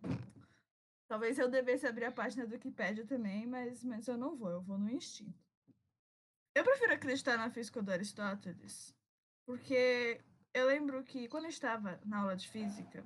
Talvez 1.09 1.39
eu 1.39 1.49
devesse 1.49 1.87
abrir 1.87 2.05
a 2.05 2.13
página 2.13 2.47
do 2.47 2.53
Wikipedia 2.53 3.07
também, 3.07 3.47
mas, 3.47 3.83
mas 3.83 4.07
eu 4.07 4.19
não 4.19 4.37
vou, 4.37 4.51
eu 4.51 4.61
vou 4.61 4.79
no 4.79 4.91
instinto. 4.91 5.43
Eu 6.55 6.63
prefiro 6.63 6.93
acreditar 6.93 7.39
na 7.39 7.51
física 7.51 7.83
do 7.83 7.91
Aristóteles, 7.91 8.95
porque 9.47 10.21
eu 10.53 10.67
lembro 10.67 11.03
que 11.03 11.27
quando 11.27 11.45
eu 11.45 11.51
estava 11.51 11.99
na 12.05 12.19
aula 12.19 12.37
de 12.37 12.47
física, 12.47 13.03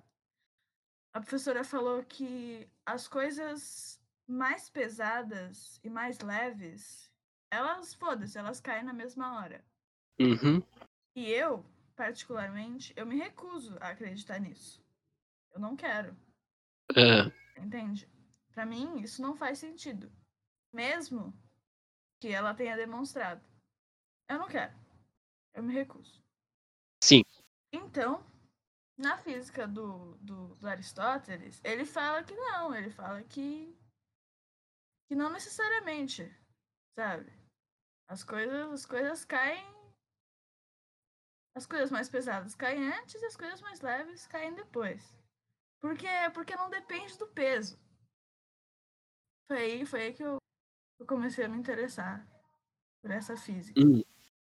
a 1.15 1.21
professora 1.21 1.63
falou 1.63 2.05
que 2.05 2.69
as 2.85 3.07
coisas 3.07 3.98
mais 4.29 4.69
pesadas 4.69 5.81
e 5.83 5.89
mais 5.91 6.19
leves, 6.21 7.11
elas, 7.51 7.95
foda-se, 7.95 8.39
elas 8.39 8.61
caem 8.61 8.85
na 8.85 8.93
mesma 8.93 9.39
hora. 9.41 9.65
Uhum. 10.21 10.63
E 11.17 11.31
eu, 11.31 11.65
particularmente, 11.97 12.93
eu 12.97 13.07
me 13.07 13.17
recuso 13.17 13.77
a 13.81 13.89
acreditar 13.89 14.39
nisso. 14.39 14.85
Eu 15.53 15.61
não 15.61 15.75
quero, 15.77 16.15
É, 16.95 17.61
entende? 17.61 18.09
Pra 18.53 18.67
mim, 18.67 19.01
isso 19.01 19.23
não 19.23 19.35
faz 19.37 19.59
sentido. 19.59 20.13
Mesmo 20.73 21.33
que 22.21 22.29
ela 22.29 22.55
tenha 22.55 22.77
demonstrado. 22.77 23.41
Eu 24.29 24.39
não 24.39 24.49
quero. 24.49 24.77
Eu 25.55 25.63
me 25.63 25.73
recuso. 25.73 26.23
sim. 27.03 27.23
Então, 27.73 28.25
na 28.97 29.17
física 29.19 29.67
do, 29.67 30.15
do, 30.21 30.55
do 30.57 30.69
Aristóteles, 30.69 31.61
ele 31.65 31.85
fala 31.85 32.23
que 32.23 32.35
não, 32.35 32.75
ele 32.75 32.91
fala 32.91 33.23
que. 33.23 33.77
Que 35.09 35.15
não 35.17 35.31
necessariamente, 35.33 36.31
sabe? 36.95 37.33
As 38.07 38.23
coisas, 38.23 38.73
as 38.73 38.87
coisas 38.87 39.25
caem. 39.25 39.67
As 41.57 41.67
coisas 41.67 41.91
mais 41.91 42.09
pesadas 42.09 42.55
caem 42.55 42.93
antes 42.93 43.21
e 43.21 43.25
as 43.25 43.37
coisas 43.37 43.61
mais 43.63 43.81
leves 43.81 44.27
caem 44.27 44.55
depois. 44.55 45.03
Porque, 45.81 46.07
porque 46.35 46.55
não 46.55 46.71
depende 46.71 47.17
do 47.19 47.27
peso. 47.29 47.81
Foi 49.49 49.57
aí, 49.57 49.87
foi 49.87 50.03
aí 50.03 50.13
que 50.13 50.23
eu, 50.23 50.37
eu 51.01 51.07
comecei 51.07 51.45
a 51.45 51.49
me 51.49 51.57
interessar 51.59 52.27
por 53.03 53.11
essa 53.11 53.37
física 53.37 53.81
Hum. 53.81 54.03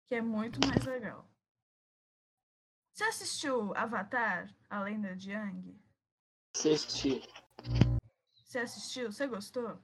que 0.07 0.15
é 0.15 0.21
muito 0.21 0.59
mais 0.67 0.85
legal. 0.85 1.25
Você 2.93 3.05
assistiu 3.05 3.73
Avatar, 3.75 4.53
A 4.69 4.81
Lenda 4.83 5.15
de 5.15 5.33
Aang? 5.33 5.81
Assisti. 6.53 7.21
Você 8.35 8.59
assistiu? 8.59 9.11
Você 9.11 9.25
gostou? 9.25 9.81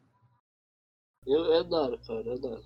Eu, 1.26 1.46
eu 1.46 1.60
adoro, 1.60 2.00
cara, 2.06 2.22
eu 2.22 2.34
adoro. 2.34 2.64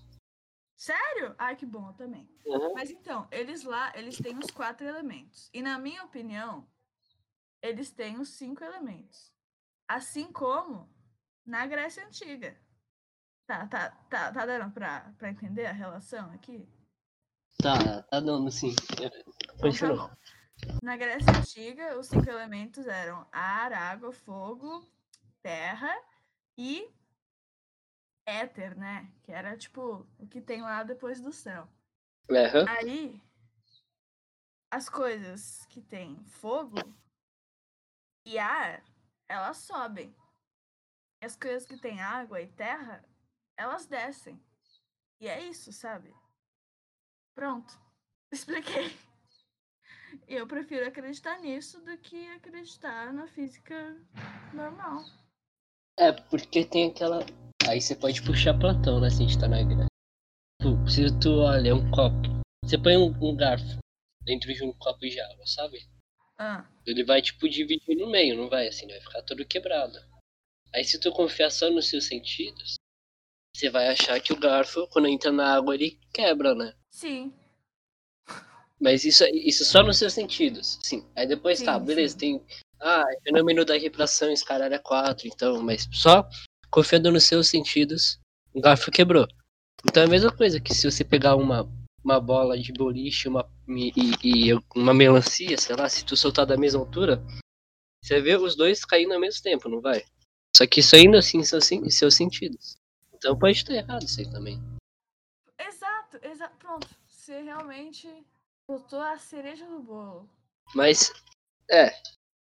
Sério? 0.75 1.36
Ai, 1.38 1.56
que 1.56 1.66
bom, 1.66 1.89
eu 1.89 1.94
também. 1.94 2.30
Uhum. 2.46 2.74
Mas 2.74 2.89
então, 2.89 3.28
eles 3.32 3.63
lá, 3.63 3.92
eles 3.96 4.18
têm 4.18 4.38
os 4.38 4.50
quatro 4.50 4.88
elementos. 4.88 5.50
E 5.54 5.62
na 5.62 5.78
minha 5.78 6.04
opinião, 6.04 6.68
eles 7.62 7.92
têm 7.92 8.20
os 8.20 8.30
cinco 8.30 8.63
elementos. 8.63 9.34
Assim 9.88 10.32
como 10.32 10.89
na 11.46 11.66
Grécia 11.66 12.06
Antiga. 12.06 12.58
Tá, 13.46 13.68
tá, 13.68 13.89
tá, 14.10 14.32
tá 14.32 14.46
dando 14.46 14.72
pra, 14.72 15.13
pra 15.18 15.30
entender 15.30 15.66
a 15.66 15.72
relação 15.72 16.32
aqui? 16.32 16.68
Tá, 17.58 18.04
tá 18.04 18.20
dando 18.20 18.50
sim. 18.51 18.75
Então 18.94 19.10
tá 19.10 19.58
Continua. 19.60 20.08
bom. 20.08 20.16
Na 20.84 20.96
Grécia 20.96 21.36
Antiga, 21.36 21.98
os 22.00 22.08
cinco 22.08 22.30
elementos 22.30 22.86
eram 22.88 23.25
ar, 23.32 23.74
água, 23.74 24.12
fogo, 24.12 24.88
terra 25.42 25.94
e 26.58 26.89
éter, 28.30 28.78
né? 28.78 29.12
Que 29.24 29.32
era 29.32 29.58
tipo 29.58 30.08
o 30.18 30.28
que 30.28 30.42
tem 30.42 30.62
lá 30.62 30.84
depois 30.84 31.20
do 31.20 31.32
céu. 31.32 31.68
Aham. 32.30 32.66
Aí, 32.68 33.22
as 34.72 34.88
coisas 34.88 35.66
que 35.68 35.82
têm 35.82 36.24
fogo 36.26 36.78
e 38.26 38.38
ar, 38.38 38.84
elas 39.28 39.58
sobem. 39.58 40.16
E 41.22 41.26
as 41.26 41.36
coisas 41.36 41.68
que 41.68 41.78
têm 41.78 42.00
água 42.02 42.42
e 42.42 42.48
terra, 42.48 43.04
elas 43.58 43.88
descem. 43.88 44.40
E 45.20 45.28
é 45.28 45.44
isso, 45.44 45.74
sabe? 45.74 46.16
Pronto. 47.36 47.78
Expliquei. 48.32 48.96
Eu 50.28 50.48
prefiro 50.48 50.88
acreditar 50.88 51.40
nisso 51.40 51.82
do 51.82 51.98
que 51.98 52.28
acreditar 52.32 53.12
na 53.12 53.28
física 53.28 53.98
normal. 54.54 55.04
É, 55.98 56.12
porque 56.12 56.66
tem 56.66 56.90
aquela. 56.90 57.20
Aí 57.68 57.82
você 57.82 57.96
pode 57.96 58.22
puxar 58.24 58.58
Platão, 58.58 59.00
né? 59.00 59.10
Se 59.10 59.18
a 59.24 59.28
gente 59.28 59.39
tá 59.39 59.48
na. 59.48 59.58
Tu, 60.62 60.89
se 60.89 61.20
tu 61.20 61.39
olha 61.39 61.75
um 61.75 61.89
copo, 61.92 62.16
você 62.63 62.78
põe 62.78 62.98
um, 62.98 63.16
um 63.22 63.36
garfo 63.36 63.78
dentro 64.24 64.54
de 64.54 64.63
um 64.63 64.74
copo 64.74 65.00
de 65.00 65.20
água, 65.20 65.46
sabe? 65.46 65.88
Ah, 66.38 66.66
Ele 66.86 67.04
vai, 67.04 67.22
tipo, 67.22 67.48
dividir 67.50 67.96
no 67.98 68.10
meio, 68.10 68.36
não 68.36 68.50
vai 68.50 68.68
assim, 68.68 68.88
vai 68.88 69.00
ficar 69.01 69.22
todo 69.24 69.46
quebrado. 69.46 69.98
Aí 70.74 70.84
se 70.84 71.00
tu 71.00 71.12
confiar 71.12 71.50
só 71.51 71.70
nos 71.70 71.89
seus 71.89 72.06
sentidos, 72.06 72.75
você 73.56 73.70
vai 73.70 73.88
achar 73.89 74.20
que 74.22 74.32
o 74.32 74.39
garfo, 74.39 74.88
quando 74.88 75.08
entra 75.08 75.32
na 75.32 75.56
água, 75.56 75.74
ele 75.75 76.00
quebra, 76.13 76.54
né? 76.56 76.74
sim. 76.89 77.34
Mas 78.82 79.04
isso, 79.04 79.25
isso 79.34 79.66
só 79.66 79.84
nos 79.84 79.98
seus 79.98 80.13
sentidos, 80.13 80.80
sim. 80.82 81.06
Aí 81.13 81.28
depois 81.28 81.62
tá, 81.62 81.78
Sim, 81.78 81.86
beleza, 81.86 82.13
sim. 82.13 82.18
tem. 82.20 82.46
Ah, 82.80 83.04
é 83.10 83.22
fenômeno 83.24 83.66
da 83.66 83.78
refração, 83.78 84.32
esse 84.32 84.46
caralho 84.46 84.74
é 84.74 84.80
4, 84.80 85.28
então, 85.28 85.62
mas 85.62 85.86
só 85.92 86.25
confiando 86.70 87.12
nos 87.12 87.24
seus 87.24 87.48
sentidos, 87.48 88.20
o 88.54 88.62
garfo 88.62 88.92
quebrou. 88.92 89.28
Então 89.86 90.04
é 90.04 90.06
a 90.06 90.10
mesma 90.10 90.32
coisa 90.36 90.60
que 90.60 90.74
se 90.74 90.90
você 90.90 91.04
pegar 91.04 91.36
uma, 91.36 91.70
uma 92.04 92.20
bola 92.20 92.58
de 92.58 92.72
boliche 92.74 93.28
uma, 93.28 93.50
e, 93.68 93.92
e- 94.24 94.54
uma 94.76 94.94
melancia, 94.94 95.58
sei 95.58 95.76
lá, 95.76 95.88
se 95.88 96.04
tu 96.06 96.18
soltar 96.18 96.46
da 96.46 96.58
mesma 96.58 96.82
altura, 96.82 97.24
você 98.04 98.22
vê 98.22 98.36
os 98.36 98.56
dois 98.56 98.84
caindo 98.84 99.14
ao 99.14 99.20
mesmo 99.20 99.42
tempo, 99.42 99.70
não 99.70 99.82
vai? 99.82 100.04
Só 100.56 100.66
que 100.68 100.80
isso 100.80 100.96
ainda 100.96 101.20
assim 101.20 101.44
são 101.44 101.60
seus 101.62 102.16
sentidos. 102.16 102.78
Então 103.14 103.38
pode 103.38 103.58
estar 103.58 103.74
errado 103.74 104.04
isso 104.04 104.20
aí 104.20 104.30
também. 104.32 104.60
Exato, 105.60 106.20
exato. 106.24 106.56
Pronto. 106.58 106.88
Você 107.08 107.42
realmente 107.44 108.08
botou 108.68 109.00
a 109.00 109.18
cereja 109.18 109.66
no 109.68 109.82
bolo. 109.82 110.28
Mas, 110.74 111.12
é. 111.70 111.94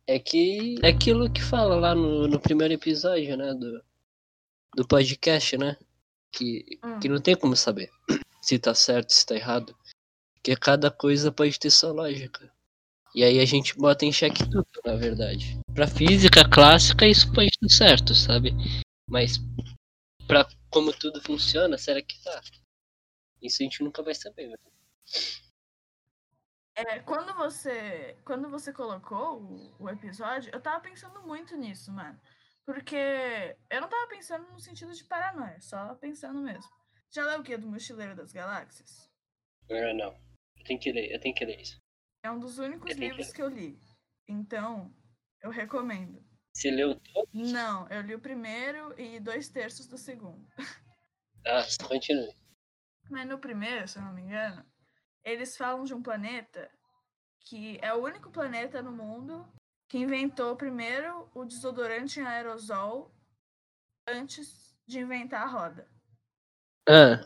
É 0.06 0.18
que. 0.18 0.76
É 0.82 0.88
aquilo 0.88 1.30
que 1.30 1.42
fala 1.42 1.76
lá 1.76 1.94
no, 1.94 2.26
no 2.26 2.40
primeiro 2.40 2.74
episódio, 2.74 3.36
né? 3.36 3.52
Do, 3.54 3.82
do 4.74 4.86
podcast, 4.86 5.56
né? 5.56 5.76
Que, 6.32 6.78
Hum. 6.82 6.98
que 6.98 7.08
não 7.08 7.20
tem 7.20 7.36
como 7.36 7.54
saber 7.54 7.90
se 8.42 8.58
tá 8.58 8.74
certo, 8.74 9.10
se 9.10 9.26
tá 9.26 9.34
errado. 9.34 9.76
Porque 10.34 10.56
cada 10.56 10.90
coisa 10.90 11.30
pode 11.30 11.58
ter 11.58 11.70
sua 11.70 11.92
lógica. 11.92 12.52
E 13.14 13.22
aí 13.22 13.38
a 13.38 13.44
gente 13.44 13.76
bota 13.76 14.06
em 14.06 14.12
xeque 14.12 14.48
tudo, 14.50 14.66
na 14.84 14.96
verdade. 14.96 15.60
Pra 15.74 15.86
física 15.86 16.48
clássica, 16.48 17.06
isso 17.06 17.30
pode 17.32 17.50
estar 17.50 17.68
certo, 17.68 18.14
sabe? 18.14 18.52
Mas 19.08 19.38
pra 20.26 20.48
como 20.70 20.92
tudo 20.92 21.20
funciona, 21.22 21.76
será 21.76 22.00
que 22.00 22.20
tá? 22.24 22.40
Isso 23.42 23.62
a 23.62 23.64
gente 23.64 23.84
nunca 23.84 24.02
vai 24.02 24.14
saber, 24.14 24.48
né? 24.48 24.56
É, 26.74 27.00
quando 27.00 27.34
você 27.34 28.16
quando 28.24 28.48
você 28.48 28.72
colocou 28.72 29.42
o, 29.42 29.74
o 29.78 29.90
episódio, 29.90 30.50
eu 30.54 30.60
tava 30.60 30.80
pensando 30.80 31.20
muito 31.22 31.54
nisso, 31.54 31.92
mano. 31.92 32.18
Porque 32.64 32.96
eu 33.70 33.80
não 33.80 33.88
tava 33.88 34.08
pensando 34.08 34.50
no 34.52 34.60
sentido 34.60 34.94
de 34.94 35.04
paranoia, 35.04 35.60
só 35.60 35.94
pensando 35.96 36.40
mesmo. 36.40 36.70
Já 37.10 37.26
leu 37.26 37.40
o 37.40 37.42
Guia 37.42 37.58
do 37.58 37.66
Mochileiro 37.66 38.14
das 38.14 38.32
Galáxias? 38.32 39.10
Ah, 39.70 39.92
não. 39.94 40.12
Eu 40.56 40.64
tenho 40.64 40.80
que 40.80 40.92
ler, 40.92 41.12
eu 41.12 41.20
tenho 41.20 41.34
que 41.34 41.44
ler 41.44 41.60
isso. 41.60 41.80
É 42.22 42.30
um 42.30 42.38
dos 42.38 42.58
únicos 42.58 42.90
Eu 42.90 42.96
que 42.96 43.00
livros 43.02 43.26
ler. 43.28 43.34
que 43.34 43.42
eu 43.42 43.48
li. 43.48 43.80
Então, 44.28 44.94
eu 45.42 45.50
recomendo. 45.50 46.24
Você 46.54 46.70
leu 46.70 46.98
todo? 47.00 47.28
Não, 47.32 47.88
eu 47.88 48.00
li 48.02 48.14
o 48.14 48.20
primeiro 48.20 48.98
e 49.00 49.18
dois 49.18 49.48
terços 49.48 49.86
do 49.88 49.98
segundo. 49.98 50.46
Ah, 51.44 51.64
continue. 51.88 52.32
Mas 53.10 53.26
no 53.26 53.38
primeiro, 53.38 53.88
se 53.88 53.98
eu 53.98 54.02
não 54.02 54.12
me 54.12 54.22
engano, 54.22 54.64
eles 55.24 55.56
falam 55.56 55.84
de 55.84 55.92
um 55.92 56.02
planeta 56.02 56.70
que 57.40 57.78
é 57.82 57.92
o 57.92 58.04
único 58.04 58.30
planeta 58.30 58.80
no 58.80 58.92
mundo 58.92 59.52
que 59.92 59.98
inventou 59.98 60.56
primeiro 60.56 61.30
o 61.34 61.44
desodorante 61.44 62.18
em 62.18 62.24
aerosol 62.24 63.14
antes 64.08 64.74
de 64.86 65.00
inventar 65.00 65.42
a 65.42 65.46
roda. 65.46 65.86
Ah, 66.88 67.20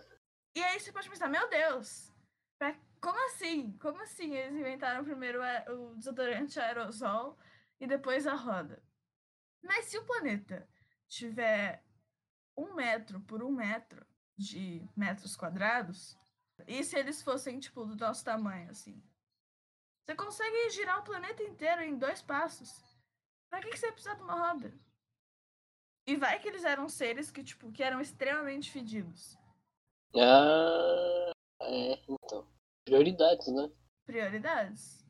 E 0.53 0.61
aí 0.61 0.81
você 0.81 0.91
pode 0.91 1.09
pensar, 1.09 1.29
meu 1.29 1.49
Deus, 1.49 2.13
pra- 2.59 2.77
como 3.01 3.25
assim? 3.27 3.79
Como 3.79 4.03
assim 4.03 4.35
eles 4.35 4.57
inventaram 4.59 5.05
primeiro 5.05 5.39
o 5.77 5.95
desodorante 5.95 6.59
aerosol 6.59 7.39
e 7.79 7.87
depois 7.87 8.27
a 8.27 8.35
roda? 8.35 8.83
Mas 9.63 9.85
se 9.85 9.97
o 9.99 10.05
planeta 10.05 10.69
tiver 11.07 11.85
um 12.57 12.75
metro 12.75 13.21
por 13.21 13.45
um 13.45 13.53
metro 13.53 14.05
de 14.37 14.85
metros 14.97 15.37
quadrados, 15.37 16.19
e 16.67 16.83
se 16.83 16.99
eles 16.99 17.23
fossem, 17.23 17.61
tipo, 17.61 17.85
do 17.87 17.95
nosso 17.95 18.25
tamanho, 18.25 18.71
assim? 18.73 19.01
Você 20.07 20.15
consegue 20.15 20.71
girar 20.71 21.01
o 21.01 21.05
planeta 21.05 21.43
inteiro 21.43 21.83
em 21.83 21.99
dois 21.99 22.23
passos. 22.23 22.71
Pra 23.51 23.61
que, 23.61 23.71
que 23.71 23.79
você 23.79 23.91
precisa 23.91 24.15
de 24.15 24.23
uma 24.23 24.53
roda? 24.53 24.73
E 26.07 26.15
vai 26.15 26.39
que 26.39 26.47
eles 26.47 26.63
eram 26.63 26.89
seres 26.89 27.33
que, 27.33 27.43
tipo, 27.43 27.73
que 27.73 27.83
eram 27.83 28.01
extremamente 28.01 28.71
fedidos. 28.71 29.37
ah, 30.15 31.33
é, 31.61 32.01
então. 32.09 32.47
Prioridades, 32.85 33.49
né? 33.49 33.69
Prioridades. 34.05 35.05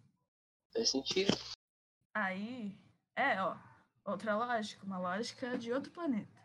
Faz 0.73 0.89
sentido. 0.89 1.37
Aí, 2.15 2.75
é, 3.15 3.39
ó, 3.43 3.59
outra 4.03 4.35
lógica, 4.35 4.87
uma 4.87 4.99
lógica 4.99 5.59
de 5.59 5.71
outro 5.71 5.93
planeta. 5.93 6.41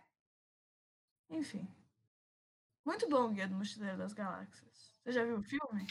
Enfim. 1.30 1.66
Muito 2.86 3.08
bom 3.08 3.28
o 3.28 3.30
Guia 3.30 3.48
do 3.48 3.56
Mochileiro 3.56 3.98
das 3.98 4.12
Galáxias. 4.12 4.94
Você 5.02 5.14
já 5.14 5.24
viu 5.24 5.38
o 5.38 5.44
filme? 5.44 5.88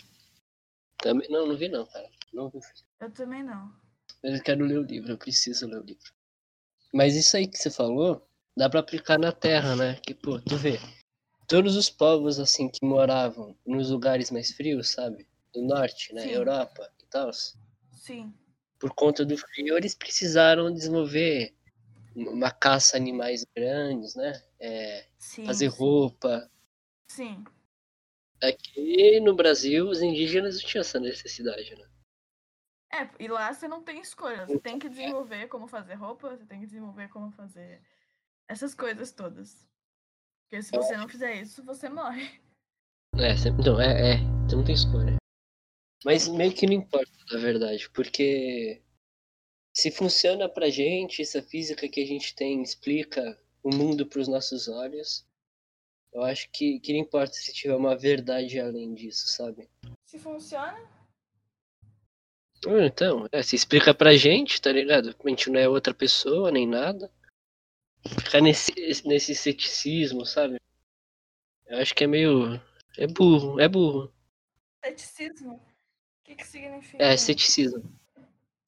Também, 0.99 1.31
não, 1.31 1.47
não 1.47 1.57
vi 1.57 1.69
não, 1.71 1.87
cara. 1.87 2.11
Eu 2.33 3.11
também 3.13 3.43
não. 3.43 3.73
Mas 4.23 4.35
eu 4.35 4.43
quero 4.43 4.65
ler 4.65 4.79
o 4.79 4.83
livro, 4.83 5.13
eu 5.13 5.19
preciso 5.19 5.67
ler 5.67 5.81
o 5.81 5.85
livro. 5.85 6.13
Mas 6.93 7.15
isso 7.15 7.37
aí 7.37 7.47
que 7.47 7.59
você 7.59 7.71
falou, 7.71 8.27
dá 8.57 8.69
pra 8.69 8.81
aplicar 8.81 9.19
na 9.19 9.33
Terra, 9.33 9.77
né? 9.77 9.95
Que, 10.03 10.15
pô, 10.15 10.41
tu 10.41 10.57
vê, 10.57 10.79
todos 11.47 11.77
os 11.77 11.91
povos, 11.91 12.39
assim, 12.39 12.69
que 12.69 12.85
moravam 12.85 13.57
nos 13.67 13.91
lugares 13.91 14.31
mais 14.31 14.53
frios, 14.53 14.91
sabe? 14.91 15.27
Do 15.53 15.63
norte, 15.63 16.15
né? 16.15 16.23
Sim. 16.23 16.31
Europa 16.31 16.93
e 17.03 17.07
tal. 17.07 17.31
Sim. 17.93 18.33
Por 18.79 18.95
conta 18.95 19.25
do 19.25 19.37
frio, 19.37 19.77
eles 19.77 19.95
precisaram 19.95 20.73
desenvolver 20.73 21.55
uma 22.15 22.51
caça 22.51 22.97
a 22.97 23.01
animais 23.01 23.45
grandes, 23.55 24.15
né? 24.15 24.43
É, 24.59 25.07
Sim. 25.19 25.45
fazer 25.45 25.71
sim, 25.71 25.77
roupa. 25.77 26.51
Sim. 27.09 27.45
Aqui 28.43 29.21
no 29.21 29.35
Brasil, 29.35 29.89
os 29.89 30.01
indígenas 30.01 30.55
não 30.55 30.69
tinham 30.69 30.81
essa 30.81 30.99
necessidade, 30.99 31.75
né? 31.77 31.90
É, 32.93 33.09
e 33.19 33.29
lá 33.29 33.53
você 33.53 33.69
não 33.69 33.83
tem 33.83 34.01
escolha. 34.01 34.47
Você 34.47 34.59
tem 34.59 34.79
que 34.79 34.89
desenvolver 34.89 35.47
como 35.49 35.69
fazer 35.69 35.95
roupa, 35.95 36.37
você 36.37 36.45
tem 36.45 36.61
que 36.61 36.67
desenvolver 36.67 37.09
como 37.09 37.31
fazer 37.31 37.81
essas 38.49 38.75
coisas 38.75 39.13
todas. 39.13 39.67
Porque 40.43 40.63
se 40.63 40.73
você 40.73 40.97
não 40.97 41.09
fizer 41.09 41.35
isso, 41.41 41.63
você 41.65 41.89
morre. 41.89 42.41
É, 43.17 43.37
sempre, 43.37 43.65
não, 43.65 43.81
é, 43.81 44.15
é, 44.15 44.17
você 44.19 44.57
não 44.57 44.65
tem 44.65 44.75
escolha. 44.75 45.17
Mas 46.05 46.27
meio 46.27 46.53
que 46.53 46.67
não 46.67 46.73
importa, 46.73 47.13
na 47.31 47.39
verdade, 47.39 47.89
porque 47.91 48.83
se 49.77 49.91
funciona 49.91 50.49
pra 50.49 50.71
gente, 50.71 51.23
essa 51.23 51.43
física 51.43 51.89
que 51.89 52.01
a 52.01 52.07
gente 52.07 52.35
tem 52.35 52.63
explica 52.63 53.39
o 53.63 53.75
mundo 53.75 54.07
pros 54.07 54.27
nossos 54.27 54.67
olhos, 54.67 55.27
eu 56.13 56.23
acho 56.23 56.51
que, 56.51 56.81
que 56.81 56.93
não 56.93 57.01
importa 57.01 57.35
se 57.35 57.53
tiver 57.53 57.75
uma 57.75 57.97
verdade 57.97 58.59
além 58.59 58.95
disso, 58.95 59.29
sabe? 59.29 59.71
Se 60.05 60.19
funciona, 60.19 60.81
Então, 62.67 63.27
é, 63.33 63.43
se 63.43 63.57
explica 63.57 63.95
pra 63.95 64.17
gente, 64.17 64.61
tá 64.61 64.71
ligado? 64.71 65.17
A 65.19 65.29
gente 65.29 65.51
não 65.51 65.59
é 65.59 65.69
outra 65.69 65.95
pessoa, 65.95 66.51
nem 66.51 66.67
nada. 66.67 67.11
Ficar 68.23 68.41
nesse, 68.41 68.73
nesse 69.07 69.35
ceticismo, 69.35 70.27
sabe? 70.27 70.61
Eu 71.67 71.79
acho 71.79 71.95
que 71.95 72.05
é 72.05 72.07
meio. 72.07 72.61
É 72.99 73.07
burro, 73.07 73.61
é 73.61 73.69
burro. 73.69 74.13
ceticismo. 74.85 75.55
O 75.55 76.25
que, 76.25 76.35
que 76.35 76.47
significa? 76.47 77.03
É, 77.03 77.17
ceticismo. 77.17 77.99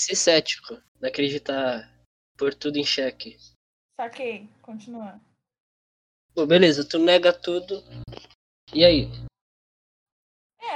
Ser 0.00 0.16
cético, 0.16 0.82
não 1.00 1.08
acreditar, 1.08 1.92
pôr 2.36 2.54
tudo 2.54 2.76
em 2.76 2.84
xeque. 2.84 3.36
Saquei. 3.96 4.48
Continua. 4.62 5.20
Pô, 6.34 6.46
beleza, 6.46 6.88
tu 6.88 6.98
nega 6.98 7.32
tudo. 7.32 7.84
E 8.72 8.84
aí? 8.84 9.08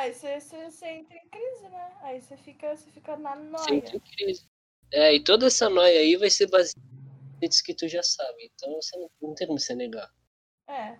Aí 0.06 0.14
você, 0.14 0.40
você, 0.40 0.70
você 0.70 0.86
entra 0.86 1.16
em 1.16 1.28
crise, 1.28 1.68
né? 1.68 1.98
Aí 2.02 2.20
você 2.20 2.36
fica, 2.36 2.76
você 2.76 2.88
fica 2.92 3.16
na 3.16 3.34
noia. 3.34 3.64
Você 3.64 3.74
entra 3.74 3.96
em 3.96 4.00
crise. 4.00 4.48
É, 4.92 5.12
e 5.12 5.24
toda 5.24 5.48
essa 5.48 5.68
noia 5.68 5.98
aí 5.98 6.14
vai 6.14 6.30
ser 6.30 6.48
baseada 6.48 6.80
em 7.42 7.48
que 7.48 7.74
tu 7.74 7.88
já 7.88 8.04
sabe. 8.04 8.52
Então 8.54 8.72
você 8.74 8.96
não, 8.96 9.10
não 9.20 9.34
tem 9.34 9.48
como 9.48 9.58
você 9.58 9.74
negar. 9.74 10.08
É. 10.68 10.96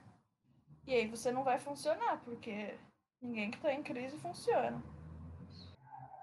E 0.88 0.94
aí 0.94 1.06
você 1.06 1.30
não 1.30 1.44
vai 1.44 1.56
funcionar, 1.56 2.20
porque 2.24 2.76
ninguém 3.22 3.52
que 3.52 3.60
tá 3.60 3.72
em 3.72 3.80
crise 3.80 4.18
funciona. 4.18 4.82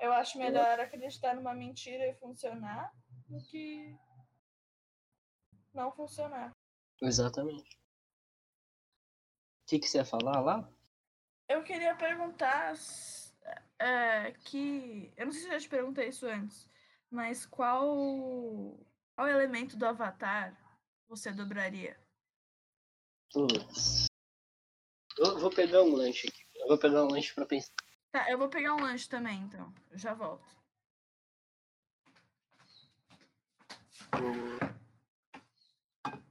Eu 0.02 0.12
acho 0.12 0.38
melhor 0.38 0.78
acreditar 0.78 1.36
numa 1.36 1.54
mentira 1.54 2.06
e 2.06 2.16
funcionar 2.16 2.92
do 3.30 3.42
que 3.46 3.96
não 5.74 5.90
funcionar. 5.90 6.52
Exatamente. 7.02 7.78
O 9.62 9.68
que, 9.68 9.80
que 9.80 9.88
você 9.88 10.00
ia 10.00 10.06
falar 10.06 10.42
lá? 10.42 10.70
Eu 11.54 11.62
queria 11.62 11.94
perguntar 11.94 12.74
é, 13.78 14.32
que. 14.44 15.14
Eu 15.16 15.28
não 15.28 15.32
sei 15.32 15.42
se 15.42 15.48
eu 15.48 15.52
já 15.52 15.60
te 15.60 15.70
perguntei 15.70 16.08
isso 16.08 16.26
antes, 16.26 16.68
mas 17.12 17.46
qual, 17.46 17.86
qual 19.16 19.28
elemento 19.28 19.78
do 19.78 19.86
avatar 19.86 20.58
você 21.08 21.32
dobraria? 21.32 21.96
Putz. 23.32 24.08
Eu 25.16 25.38
vou 25.38 25.52
pegar 25.52 25.84
um 25.84 25.94
lanche 25.94 26.28
aqui. 26.28 26.44
Eu 26.56 26.70
vou 26.70 26.78
pegar 26.80 27.04
um 27.04 27.10
lanche 27.10 27.32
pra 27.36 27.46
pensar. 27.46 27.72
Tá, 28.12 28.32
eu 28.32 28.38
vou 28.40 28.50
pegar 28.50 28.74
um 28.74 28.82
lanche 28.82 29.08
também, 29.08 29.40
então. 29.42 29.72
Eu 29.92 29.98
já 30.00 30.16
volto. 30.16 30.48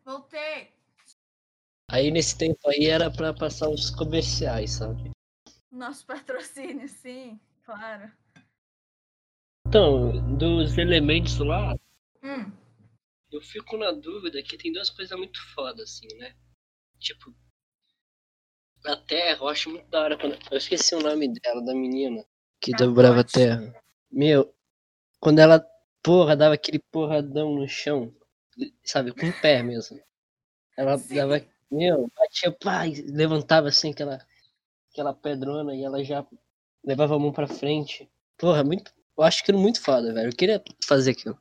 Voltei! 0.05 0.82
Aí 1.93 2.11
nesse 2.11 2.39
tempo 2.39 2.59
aí 2.69 2.87
era 2.87 3.11
pra 3.11 3.35
passar 3.35 3.69
os 3.69 3.91
comerciais, 3.91 4.73
sabe? 4.73 5.11
Nosso 5.71 6.07
patrocínio, 6.07 6.89
sim, 6.89 7.39
claro. 7.65 8.11
Então, 9.69 10.37
dos 10.37 10.77
elementos 10.79 11.39
lá, 11.39 11.75
Hum, 12.23 12.53
eu 13.33 13.41
fico 13.43 13.77
na 13.77 13.91
dúvida 13.91 14.43
que 14.43 14.57
tem 14.57 14.73
duas 14.73 14.89
coisas 14.89 15.17
muito 15.19 15.39
foda, 15.55 15.83
assim, 15.83 16.07
né? 16.19 16.35
Tipo, 16.99 17.35
a 18.87 18.97
Terra, 18.97 19.39
eu 19.41 19.49
acho 19.49 19.71
muito 19.71 19.89
da 19.89 20.01
hora 20.03 20.19
quando. 20.19 20.39
Eu 20.51 20.59
esqueci 20.59 20.95
o 20.95 21.01
nome 21.01 21.29
dela, 21.29 21.65
da 21.65 21.75
menina 21.75 22.25
que 22.61 22.71
Capote. 22.73 22.89
dobrava 22.89 23.21
a 23.21 23.25
Terra. 23.25 23.83
Meu, 24.11 24.55
quando 25.21 25.41
ela, 25.41 25.65
porra, 26.03 26.37
dava 26.37 26.55
aquele 26.55 26.79
porradão 26.79 27.55
no 27.55 27.69
chão, 27.69 28.15
sabe, 28.85 29.13
com 29.13 29.29
o 29.29 29.41
pé 29.41 29.63
mesmo. 29.63 30.01
Ela 30.77 30.97
Sim. 30.99 31.15
dava, 31.17 31.41
meu, 31.73 32.11
batia, 32.15 32.53
pá, 32.53 32.83
levantava 33.07 33.69
assim 33.69 33.91
aquela, 33.91 34.25
aquela 34.91 35.15
pedrona 35.15 35.75
e 35.75 35.83
ela 35.83 36.05
já 36.05 36.27
levava 36.85 37.17
a 37.17 37.19
mão 37.19 37.33
pra 37.33 37.47
frente. 37.47 38.11
Porra, 38.37 38.63
muito, 38.63 38.93
eu 39.17 39.25
acho 39.25 39.43
aquilo 39.43 39.59
muito 39.59 39.81
foda, 39.81 40.13
velho. 40.13 40.29
Eu 40.29 40.37
queria 40.37 40.63
fazer 40.87 41.13
aquilo. 41.13 41.41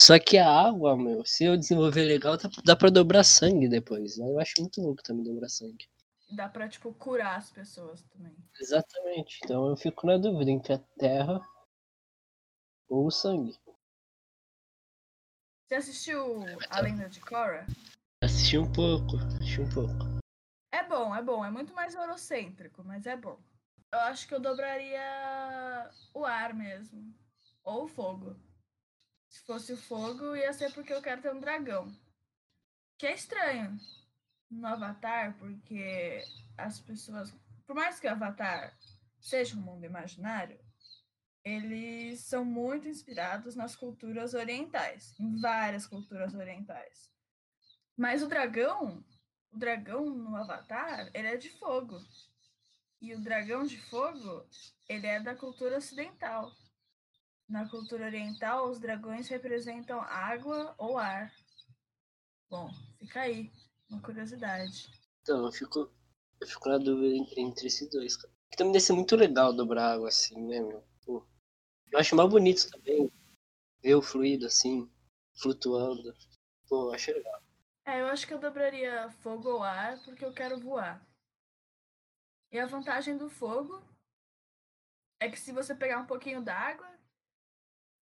Só 0.00 0.18
que 0.18 0.36
a 0.36 0.50
água, 0.50 0.96
meu, 0.96 1.24
se 1.24 1.44
eu 1.44 1.56
desenvolver 1.56 2.04
legal, 2.04 2.36
dá, 2.36 2.50
dá 2.64 2.76
pra 2.76 2.90
dobrar 2.90 3.24
sangue 3.24 3.68
depois. 3.68 4.18
Né? 4.18 4.28
Eu 4.28 4.40
acho 4.40 4.54
muito 4.58 4.80
louco 4.80 5.02
também 5.02 5.24
dobrar 5.24 5.48
sangue. 5.48 5.88
dá 6.32 6.48
pra, 6.48 6.68
tipo, 6.68 6.92
curar 6.94 7.38
as 7.38 7.50
pessoas 7.50 8.02
também. 8.02 8.36
Exatamente. 8.60 9.38
Então 9.44 9.68
eu 9.68 9.76
fico 9.76 10.06
na 10.06 10.16
dúvida 10.16 10.50
entre 10.50 10.74
a 10.74 10.78
terra 10.98 11.40
ou 12.88 13.06
o 13.06 13.10
sangue. 13.10 13.56
Você 15.68 15.76
assistiu 15.76 16.44
A 16.68 16.80
Lenda 16.80 17.08
de 17.08 17.20
Korra? 17.20 17.66
Assisti 18.22 18.56
um 18.56 18.72
pouco, 18.72 19.16
assisti 19.16 19.60
um 19.60 19.68
pouco. 19.68 20.22
É 20.70 20.84
bom, 20.84 21.12
é 21.12 21.20
bom. 21.20 21.44
É 21.44 21.50
muito 21.50 21.74
mais 21.74 21.92
eurocêntrico, 21.92 22.84
mas 22.84 23.04
é 23.04 23.16
bom. 23.16 23.42
Eu 23.92 23.98
acho 23.98 24.28
que 24.28 24.34
eu 24.34 24.38
dobraria 24.38 25.90
o 26.14 26.24
ar 26.24 26.54
mesmo. 26.54 27.12
Ou 27.64 27.84
o 27.84 27.88
fogo. 27.88 28.36
Se 29.28 29.40
fosse 29.40 29.72
o 29.72 29.76
fogo, 29.76 30.36
ia 30.36 30.52
ser 30.52 30.72
porque 30.72 30.92
eu 30.92 31.02
quero 31.02 31.20
ter 31.20 31.34
um 31.34 31.40
dragão. 31.40 31.92
Que 32.96 33.08
é 33.08 33.14
estranho 33.14 33.76
no 34.48 34.68
Avatar, 34.68 35.36
porque 35.36 36.22
as 36.56 36.78
pessoas. 36.78 37.34
Por 37.66 37.74
mais 37.74 37.98
que 37.98 38.06
o 38.06 38.10
Avatar 38.12 38.78
seja 39.20 39.56
um 39.56 39.62
mundo 39.62 39.84
imaginário, 39.84 40.60
eles 41.44 42.20
são 42.20 42.44
muito 42.44 42.86
inspirados 42.86 43.56
nas 43.56 43.74
culturas 43.74 44.32
orientais, 44.32 45.12
em 45.18 45.40
várias 45.40 45.88
culturas 45.88 46.34
orientais. 46.34 47.11
Mas 47.96 48.22
o 48.22 48.28
dragão, 48.28 49.04
o 49.52 49.58
dragão 49.58 50.06
no 50.06 50.36
Avatar, 50.36 51.10
ele 51.14 51.28
é 51.28 51.36
de 51.36 51.50
fogo. 51.50 52.00
E 53.00 53.14
o 53.14 53.20
dragão 53.20 53.64
de 53.66 53.78
fogo, 53.90 54.46
ele 54.88 55.06
é 55.06 55.20
da 55.20 55.34
cultura 55.34 55.76
ocidental. 55.78 56.52
na 57.48 57.68
cultura 57.68 58.06
oriental, 58.06 58.70
os 58.70 58.80
dragões 58.80 59.28
representam 59.28 60.00
água 60.00 60.74
ou 60.78 60.96
ar. 60.98 61.30
Bom, 62.48 62.70
fica 62.98 63.20
aí, 63.22 63.50
uma 63.90 64.00
curiosidade. 64.00 64.88
Então, 65.20 65.44
eu 65.44 65.52
fico, 65.52 65.92
eu 66.40 66.46
fico 66.46 66.68
na 66.68 66.78
dúvida 66.78 67.14
entre, 67.16 67.40
entre 67.40 67.66
esses 67.66 67.88
dois, 67.90 68.16
cara. 68.16 68.32
Que 68.50 68.56
também 68.56 68.72
deve 68.72 68.84
ser 68.84 68.92
muito 68.94 69.16
legal 69.16 69.52
dobrar 69.52 69.92
água 69.94 70.08
assim, 70.08 70.40
né, 70.46 70.60
meu? 70.60 70.82
Pô. 71.04 71.26
Eu 71.90 71.98
acho 71.98 72.16
mais 72.16 72.30
bonito 72.30 72.70
também 72.70 73.10
ver 73.82 73.94
o 73.96 74.02
fluido 74.02 74.46
assim, 74.46 74.90
flutuando. 75.40 76.14
Pô, 76.68 76.88
eu 76.88 76.92
acho 76.94 77.12
legal. 77.12 77.41
É, 77.84 78.00
eu 78.00 78.06
acho 78.06 78.26
que 78.26 78.32
eu 78.34 78.38
dobraria 78.38 79.10
fogo 79.22 79.48
ou 79.48 79.62
ar 79.62 79.98
porque 80.04 80.24
eu 80.24 80.32
quero 80.32 80.58
voar. 80.58 81.04
E 82.50 82.58
a 82.58 82.66
vantagem 82.66 83.16
do 83.16 83.28
fogo 83.28 83.82
é 85.20 85.30
que 85.30 85.38
se 85.38 85.52
você 85.52 85.74
pegar 85.74 85.98
um 85.98 86.06
pouquinho 86.06 86.42
d'água, 86.42 86.88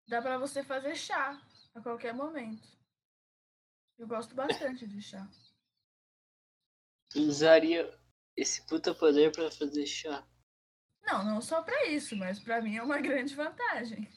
dá 0.09 0.21
pra 0.21 0.39
você 0.39 0.63
fazer 0.63 0.97
chá 0.97 1.41
a 1.75 1.81
qualquer 1.81 2.13
momento. 2.13 2.67
Eu 3.99 4.07
gosto 4.07 4.35
bastante 4.35 4.87
de 4.87 5.01
chá. 5.01 5.29
Usaria 7.15 7.99
esse 8.37 8.67
puta 8.67 8.95
poder 8.95 9.33
pra 9.33 9.51
fazer 9.51 9.87
chá. 9.87 10.27
Não, 11.03 11.25
não 11.25 11.41
só 11.41 11.63
pra 11.63 11.87
isso, 11.87 12.17
mas 12.17 12.39
pra 12.39 12.61
mim 12.61 12.77
é 12.77 12.83
uma 12.83 13.01
grande 13.03 13.35
vantagem. 13.35 14.11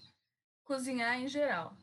Cozinhar 0.64 1.20
em 1.20 1.28
geral. 1.28 1.76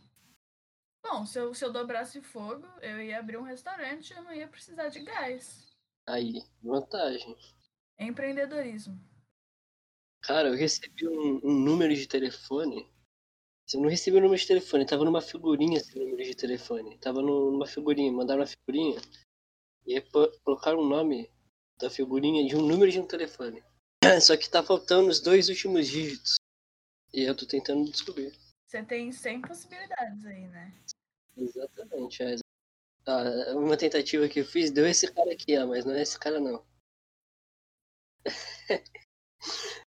Bom, 1.03 1.25
se 1.25 1.39
eu, 1.39 1.55
se 1.55 1.65
eu 1.65 1.73
dobrasse 1.73 2.21
fogo, 2.21 2.67
eu 2.83 3.01
ia 3.01 3.19
abrir 3.19 3.37
um 3.37 3.43
restaurante 3.43 4.11
e 4.11 4.17
eu 4.17 4.23
não 4.23 4.33
ia 4.33 4.47
precisar 4.47 4.89
de 4.89 5.01
gás. 5.01 5.71
Aí, 6.07 6.43
vantagem. 6.63 7.37
Empreendedorismo. 7.99 8.99
Cara, 10.23 10.49
eu 10.49 10.55
recebi 10.55 11.09
um, 11.09 11.41
um 11.43 11.53
número 11.53 11.95
de 11.95 12.07
telefone. 12.07 12.91
Eu 13.73 13.81
não 13.81 13.89
recebi 13.89 14.17
o 14.17 14.21
número 14.21 14.41
de 14.41 14.47
telefone, 14.47 14.85
tava 14.85 15.05
numa 15.05 15.23
figurinha 15.23 15.79
esse 15.79 15.97
número 15.99 16.23
de 16.23 16.35
telefone. 16.35 16.99
Tava 16.99 17.23
numa 17.23 17.67
figurinha, 17.67 18.13
mandaram 18.13 18.41
uma 18.41 18.47
figurinha. 18.47 19.01
E 19.87 19.95
aí 19.95 20.05
colocaram 20.45 20.81
o 20.81 20.89
nome 20.89 21.31
da 21.79 21.89
figurinha 21.89 22.47
de 22.47 22.57
um 22.57 22.67
número 22.67 22.91
de 22.91 23.01
um 23.01 23.07
telefone. 23.07 23.63
Só 24.21 24.37
que 24.37 24.51
tá 24.51 24.63
faltando 24.63 25.09
os 25.09 25.21
dois 25.21 25.49
últimos 25.49 25.89
dígitos. 25.89 26.37
E 27.13 27.23
eu 27.23 27.37
tô 27.37 27.47
tentando 27.47 27.91
descobrir. 27.91 28.33
Você 28.71 28.85
tem 28.85 29.11
100 29.11 29.43
possibilidades 29.43 30.25
aí, 30.25 30.47
né? 30.47 30.73
Exatamente. 31.37 32.23
É. 32.23 32.37
Ah, 33.05 33.57
uma 33.57 33.77
tentativa 33.77 34.29
que 34.29 34.39
eu 34.39 34.45
fiz 34.45 34.71
deu 34.71 34.87
esse 34.87 35.13
cara 35.13 35.33
aqui, 35.33 35.59
ó, 35.59 35.67
mas 35.67 35.85
não 35.85 35.93
é 35.93 36.03
esse 36.03 36.17
cara 36.17 36.39
não. 36.39 36.65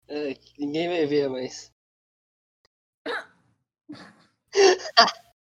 É, 0.07 0.33
ninguém 0.59 0.89
vai 0.89 1.05
ver, 1.05 1.29
mas. 1.29 1.71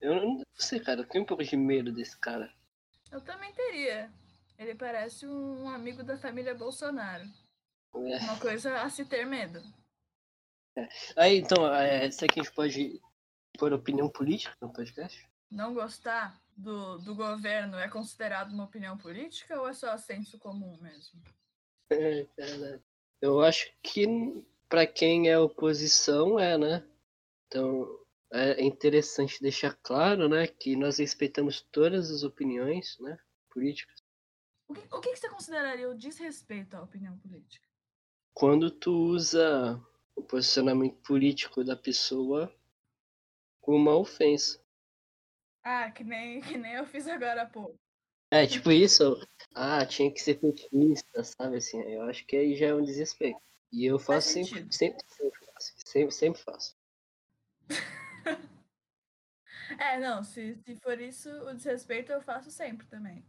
Eu 0.00 0.14
não 0.14 0.42
sei, 0.54 0.78
cara, 0.78 1.00
eu 1.00 1.08
tenho 1.08 1.24
um 1.24 1.26
pouco 1.26 1.42
de 1.42 1.56
medo 1.56 1.92
desse 1.92 2.16
cara. 2.16 2.54
Eu 3.10 3.20
também 3.20 3.52
teria. 3.52 4.12
Ele 4.56 4.76
parece 4.76 5.26
um 5.26 5.68
amigo 5.68 6.04
da 6.04 6.16
família 6.16 6.54
Bolsonaro. 6.54 7.24
É. 7.94 8.18
Uma 8.20 8.38
coisa 8.38 8.80
a 8.80 8.88
se 8.88 9.04
ter 9.04 9.26
medo. 9.26 9.60
Aí, 11.16 11.38
então, 11.38 11.72
é, 11.72 12.10
será 12.10 12.32
que 12.32 12.40
a 12.40 12.42
gente 12.42 12.54
pode 12.54 13.00
pôr 13.58 13.72
opinião 13.72 14.08
política 14.08 14.54
no 14.60 14.72
podcast? 14.72 15.28
Não 15.50 15.74
gostar 15.74 16.40
do, 16.56 16.98
do 16.98 17.14
governo 17.14 17.78
é 17.78 17.88
considerado 17.88 18.52
uma 18.52 18.64
opinião 18.64 18.98
política 18.98 19.60
ou 19.60 19.68
é 19.68 19.72
só 19.72 19.96
senso 19.96 20.38
comum 20.38 20.76
mesmo? 20.80 21.20
É, 21.90 22.26
cara, 22.36 22.82
Eu 23.20 23.40
acho 23.40 23.72
que 23.82 24.06
pra 24.68 24.86
quem 24.86 25.28
é 25.28 25.38
oposição 25.38 26.38
é, 26.38 26.58
né? 26.58 26.86
Então 27.46 27.88
é 28.32 28.62
interessante 28.62 29.40
deixar 29.40 29.74
claro, 29.82 30.28
né, 30.28 30.46
que 30.46 30.76
nós 30.76 30.98
respeitamos 30.98 31.62
todas 31.72 32.10
as 32.10 32.22
opiniões, 32.22 32.98
né, 33.00 33.18
políticas. 33.48 34.02
O 34.68 34.74
que, 34.74 34.94
o 34.94 35.00
que 35.00 35.16
você 35.16 35.30
consideraria 35.30 35.88
o 35.88 35.96
desrespeito 35.96 36.76
à 36.76 36.82
opinião 36.82 37.16
política? 37.18 37.66
Quando 38.34 38.70
tu 38.70 38.92
usa 38.92 39.82
o 40.18 40.22
posicionamento 40.22 40.96
político 41.02 41.64
da 41.64 41.76
pessoa 41.76 42.52
como 43.60 43.78
uma 43.78 43.96
ofensa. 43.96 44.60
Ah, 45.62 45.90
que 45.90 46.02
nem, 46.02 46.40
que 46.40 46.56
nem 46.56 46.74
eu 46.74 46.86
fiz 46.86 47.06
agora 47.06 47.42
há 47.42 47.46
pouco. 47.46 47.78
É, 48.30 48.46
tipo 48.46 48.70
isso, 48.70 49.18
ah, 49.54 49.84
tinha 49.86 50.12
que 50.12 50.20
ser 50.20 50.34
petista, 50.34 51.24
sabe 51.24 51.56
assim, 51.56 51.80
eu 51.82 52.02
acho 52.02 52.26
que 52.26 52.36
aí 52.36 52.56
já 52.56 52.66
é 52.66 52.74
um 52.74 52.82
desrespeito. 52.82 53.40
E 53.72 53.86
eu 53.86 53.98
Faz 53.98 54.24
faço 54.24 54.44
sempre, 54.44 54.72
sempre, 54.72 55.04
sempre 55.08 55.46
faço, 55.46 55.72
sempre, 55.84 56.14
sempre 56.14 56.42
faço. 56.42 56.76
É, 59.78 59.98
não, 59.98 60.24
se, 60.24 60.56
se 60.64 60.76
for 60.76 60.98
isso, 60.98 61.28
o 61.28 61.52
desrespeito 61.52 62.10
eu 62.10 62.22
faço 62.22 62.50
sempre 62.50 62.86
também. 62.86 63.22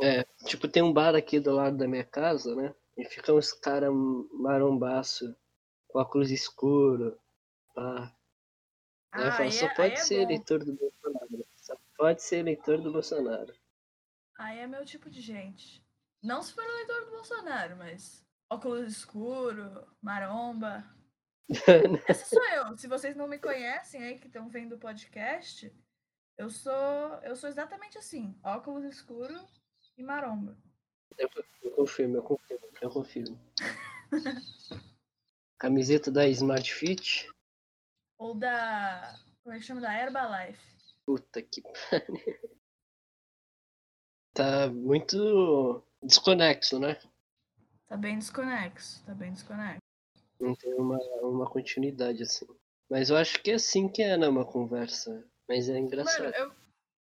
É, 0.00 0.22
tipo, 0.44 0.68
tem 0.68 0.82
um 0.82 0.92
bar 0.92 1.14
aqui 1.14 1.40
do 1.40 1.50
lado 1.50 1.78
da 1.78 1.88
minha 1.88 2.04
casa, 2.04 2.54
né? 2.54 2.74
E 2.96 3.06
fica 3.06 3.32
uns 3.32 3.54
caras 3.54 3.90
marombaço, 4.32 5.34
com 5.88 5.98
óculos 5.98 6.30
escuro, 6.30 7.18
pá. 7.74 8.14
Eu 9.14 9.22
Ah, 9.24 9.32
falo, 9.32 9.42
aí 9.44 9.52
só 9.52 9.66
é- 9.66 9.74
pode 9.74 9.92
é 9.94 9.96
ser 9.96 10.16
bom. 10.16 10.22
eleitor 10.22 10.64
do 10.64 10.72
Bolsonaro. 10.74 11.46
Só 11.56 11.76
pode 11.96 12.22
ser 12.22 12.36
eleitor 12.38 12.80
do 12.80 12.92
Bolsonaro. 12.92 13.54
Aí 14.38 14.58
é 14.58 14.66
meu 14.66 14.84
tipo 14.84 15.10
de 15.10 15.20
gente. 15.20 15.82
Não 16.22 16.42
se 16.42 16.52
for 16.52 16.62
eleitor 16.62 17.04
do 17.06 17.10
Bolsonaro, 17.12 17.76
mas 17.76 18.24
óculos 18.50 18.86
escuro, 18.88 19.86
maromba. 20.02 20.84
Essa 22.08 22.26
sou 22.26 22.44
eu. 22.50 22.76
Se 22.76 22.86
vocês 22.86 23.16
não 23.16 23.26
me 23.26 23.38
conhecem 23.38 24.02
aí 24.02 24.18
que 24.18 24.26
estão 24.26 24.48
vendo 24.48 24.74
o 24.74 24.78
podcast, 24.78 25.72
eu 26.36 26.50
sou 26.50 26.72
eu 27.22 27.34
sou 27.34 27.48
exatamente 27.48 27.96
assim, 27.98 28.38
óculos 28.44 28.84
escuro 28.84 29.34
e 29.96 30.02
maromba. 30.02 30.56
Eu 31.16 31.28
confirmo, 31.74 32.16
eu 32.16 32.22
confirmo, 32.22 32.66
eu 32.82 32.90
confirmo. 32.90 33.40
Camiseta 35.58 36.10
da 36.10 36.28
Smart 36.28 36.72
Fit. 36.72 37.28
Ou 38.18 38.34
da 38.34 39.18
como 39.42 39.54
é 39.54 39.58
que 39.58 39.64
chama 39.64 39.80
da 39.80 39.94
Herbalife. 39.94 40.60
Puta 41.04 41.42
que 41.42 41.62
pariu. 41.62 42.58
Tá 44.34 44.68
muito 44.68 45.82
desconexo, 46.02 46.78
né? 46.78 47.00
Tá 47.86 47.96
bem 47.96 48.18
desconexo, 48.18 49.02
tá 49.04 49.14
bem 49.14 49.32
desconexo. 49.32 49.80
Não 50.38 50.54
tem 50.54 50.74
uma, 50.74 50.98
uma 51.22 51.50
continuidade 51.50 52.22
assim. 52.22 52.46
Mas 52.88 53.10
eu 53.10 53.16
acho 53.16 53.42
que 53.42 53.50
é 53.50 53.54
assim 53.54 53.88
que 53.88 54.02
é, 54.02 54.16
né? 54.16 54.28
Uma 54.28 54.44
conversa. 54.44 55.26
Mas 55.48 55.68
é 55.68 55.78
engraçado. 55.78 56.24
Mano, 56.24 56.34
eu, 56.36 56.52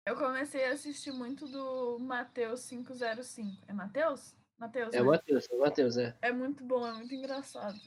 eu 0.07 0.17
comecei 0.17 0.65
a 0.67 0.73
assistir 0.73 1.11
muito 1.11 1.49
do 1.49 1.99
Mateus 1.99 2.69
505. 2.69 3.65
É 3.67 3.73
Mateus? 3.73 4.35
Mateus, 4.59 4.95
É 4.95 4.99
né? 4.99 5.03
o 5.03 5.07
Matheus, 5.07 5.49
é 5.51 5.55
o 5.55 5.59
Matheus, 5.59 5.97
é. 5.97 6.17
É 6.23 6.33
muito 6.33 6.65
bom, 6.65 6.87
é 6.87 6.93
muito 6.93 7.15
engraçado. 7.15 7.81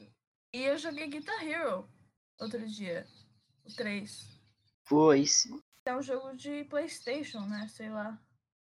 E 0.52 0.62
eu 0.62 0.76
joguei 0.76 1.06
Guitar 1.06 1.46
Hero 1.46 1.88
outro 2.40 2.66
dia. 2.66 3.06
O 3.64 3.74
3. 3.74 4.26
Pô, 4.88 5.10
aí 5.10 5.26
sim. 5.26 5.60
É 5.84 5.96
um 5.96 6.02
jogo 6.02 6.36
de 6.36 6.64
Playstation, 6.64 7.40
né? 7.46 7.68
Sei 7.68 7.88
lá. 7.88 8.20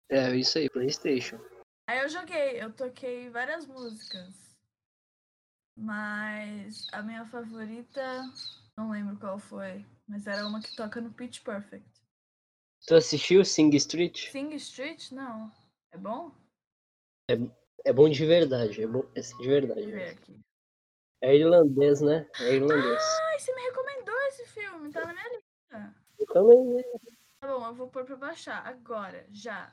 É 0.09 0.35
isso 0.35 0.57
aí, 0.57 0.69
Playstation. 0.69 1.39
Aí 1.87 1.99
eu 1.99 2.09
joguei, 2.09 2.61
eu 2.61 2.71
toquei 2.71 3.29
várias 3.29 3.65
músicas. 3.65 4.55
Mas 5.75 6.87
a 6.91 7.01
minha 7.01 7.25
favorita, 7.25 8.01
não 8.77 8.91
lembro 8.91 9.17
qual 9.17 9.39
foi. 9.39 9.85
Mas 10.07 10.27
era 10.27 10.45
uma 10.45 10.61
que 10.61 10.75
toca 10.75 11.01
no 11.01 11.11
Pitch 11.13 11.41
Perfect. 11.41 11.89
Tu 12.85 12.95
assistiu 12.95 13.43
Sing 13.45 13.75
Street? 13.75 14.29
Sing 14.31 14.53
Street? 14.55 15.11
Não. 15.11 15.51
É 15.91 15.97
bom? 15.97 16.31
É 17.83 17.93
bom 17.93 18.09
de 18.09 18.25
verdade, 18.25 18.83
é 18.83 18.87
bom 18.87 19.03
é 19.15 19.21
de 19.21 19.47
verdade. 19.47 19.85
Deixa 19.85 19.89
eu 19.89 19.95
ver 19.95 20.09
aqui. 20.09 20.39
É 21.21 21.35
irlandês, 21.35 22.01
né? 22.01 22.27
É 22.39 22.55
irlandês. 22.55 23.03
Ai, 23.29 23.39
você 23.39 23.53
me 23.53 23.61
recomendou 23.61 24.15
esse 24.27 24.45
filme, 24.47 24.91
tá 24.91 25.05
na 25.05 25.13
minha 25.13 25.29
lista. 25.29 25.95
Eu 26.19 26.25
também, 26.27 26.65
né? 26.65 26.83
Tá 27.39 27.47
bom, 27.47 27.65
eu 27.65 27.73
vou 27.75 27.87
pôr 27.87 28.03
pra 28.03 28.15
baixar. 28.15 28.65
Agora, 28.65 29.25
já. 29.31 29.71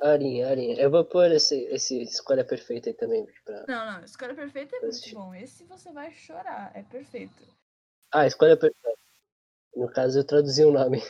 Arinha, 0.00 0.48
Arinha. 0.48 0.80
Eu 0.80 0.90
vou 0.90 1.04
pôr 1.04 1.30
esse, 1.32 1.56
esse 1.64 2.02
escolha 2.02 2.44
perfeita 2.44 2.90
aí 2.90 2.94
também. 2.94 3.26
Pra... 3.44 3.64
Não, 3.66 3.92
não, 3.92 4.04
Escolha 4.04 4.34
Perfeita 4.34 4.76
é 4.76 4.80
muito 4.80 5.14
bom. 5.14 5.34
Esse 5.34 5.64
você 5.64 5.92
vai 5.92 6.12
chorar, 6.12 6.70
é 6.74 6.82
perfeito. 6.82 7.42
Ah, 8.12 8.26
escolha 8.26 8.56
perfeita. 8.56 8.96
No 9.74 9.90
caso, 9.90 10.18
eu 10.18 10.24
traduzi 10.24 10.64
o 10.64 10.72
nome. 10.72 11.02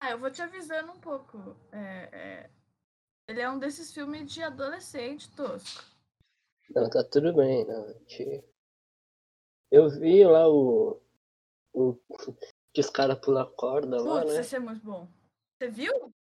Ah, 0.00 0.10
eu 0.10 0.18
vou 0.18 0.30
te 0.30 0.42
avisando 0.42 0.92
um 0.92 0.98
pouco. 0.98 1.56
É, 1.72 2.08
é, 2.12 2.50
Ele 3.28 3.40
é 3.40 3.50
um 3.50 3.58
desses 3.58 3.92
filmes 3.92 4.32
de 4.32 4.42
adolescente 4.42 5.30
tosco. 5.36 5.84
Não, 6.74 6.88
tá 6.88 7.02
tudo 7.04 7.34
bem. 7.34 7.66
Não, 7.66 7.88
gente... 7.88 8.44
Eu 9.70 9.88
vi 9.88 10.24
lá 10.24 10.48
o. 10.48 11.00
o... 11.72 11.96
Que 12.72 12.80
os 12.80 12.88
caras 12.88 13.18
pulam 13.18 13.52
corda 13.56 14.00
lá, 14.00 14.20
Putz, 14.20 14.32
né? 14.32 14.40
esse 14.42 14.54
é 14.54 14.60
muito 14.60 14.84
bom. 14.84 15.08
Você 15.58 15.68
viu? 15.68 16.14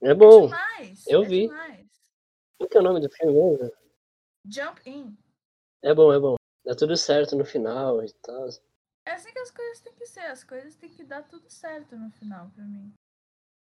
É 0.00 0.14
bom. 0.14 0.46
Demais. 0.46 1.04
eu 1.08 1.24
é 1.24 1.26
vi. 1.26 1.48
Demais. 1.48 1.88
Qual 2.56 2.70
que 2.70 2.76
é 2.76 2.80
o 2.80 2.84
nome 2.84 3.00
do 3.00 3.10
filme 3.10 3.32
mesmo? 3.32 3.72
Jump 4.46 4.88
In. 4.88 5.18
É 5.82 5.92
bom, 5.92 6.12
é 6.12 6.20
bom. 6.20 6.36
Dá 6.64 6.76
tudo 6.76 6.96
certo 6.96 7.34
no 7.34 7.44
final 7.44 8.04
e 8.04 8.12
tal. 8.22 8.46
É 9.04 9.14
assim 9.14 9.32
que 9.32 9.40
as 9.40 9.50
coisas 9.50 9.80
têm 9.80 9.92
que 9.94 10.06
ser. 10.06 10.20
As 10.20 10.44
coisas 10.44 10.76
têm 10.76 10.88
que 10.88 11.02
dar 11.02 11.26
tudo 11.26 11.50
certo 11.50 11.96
no 11.96 12.12
final 12.12 12.48
pra 12.50 12.62
mim. 12.62 12.94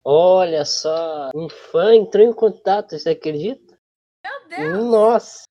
Olha 0.04 0.64
só, 0.64 1.30
um 1.34 1.48
fã 1.48 1.94
entrou 1.94 2.24
em 2.24 2.32
contato, 2.32 2.96
você 2.96 3.10
acredita? 3.10 3.76
Meu 4.22 4.48
Deus! 4.48 4.84
Nossa, 4.84 5.44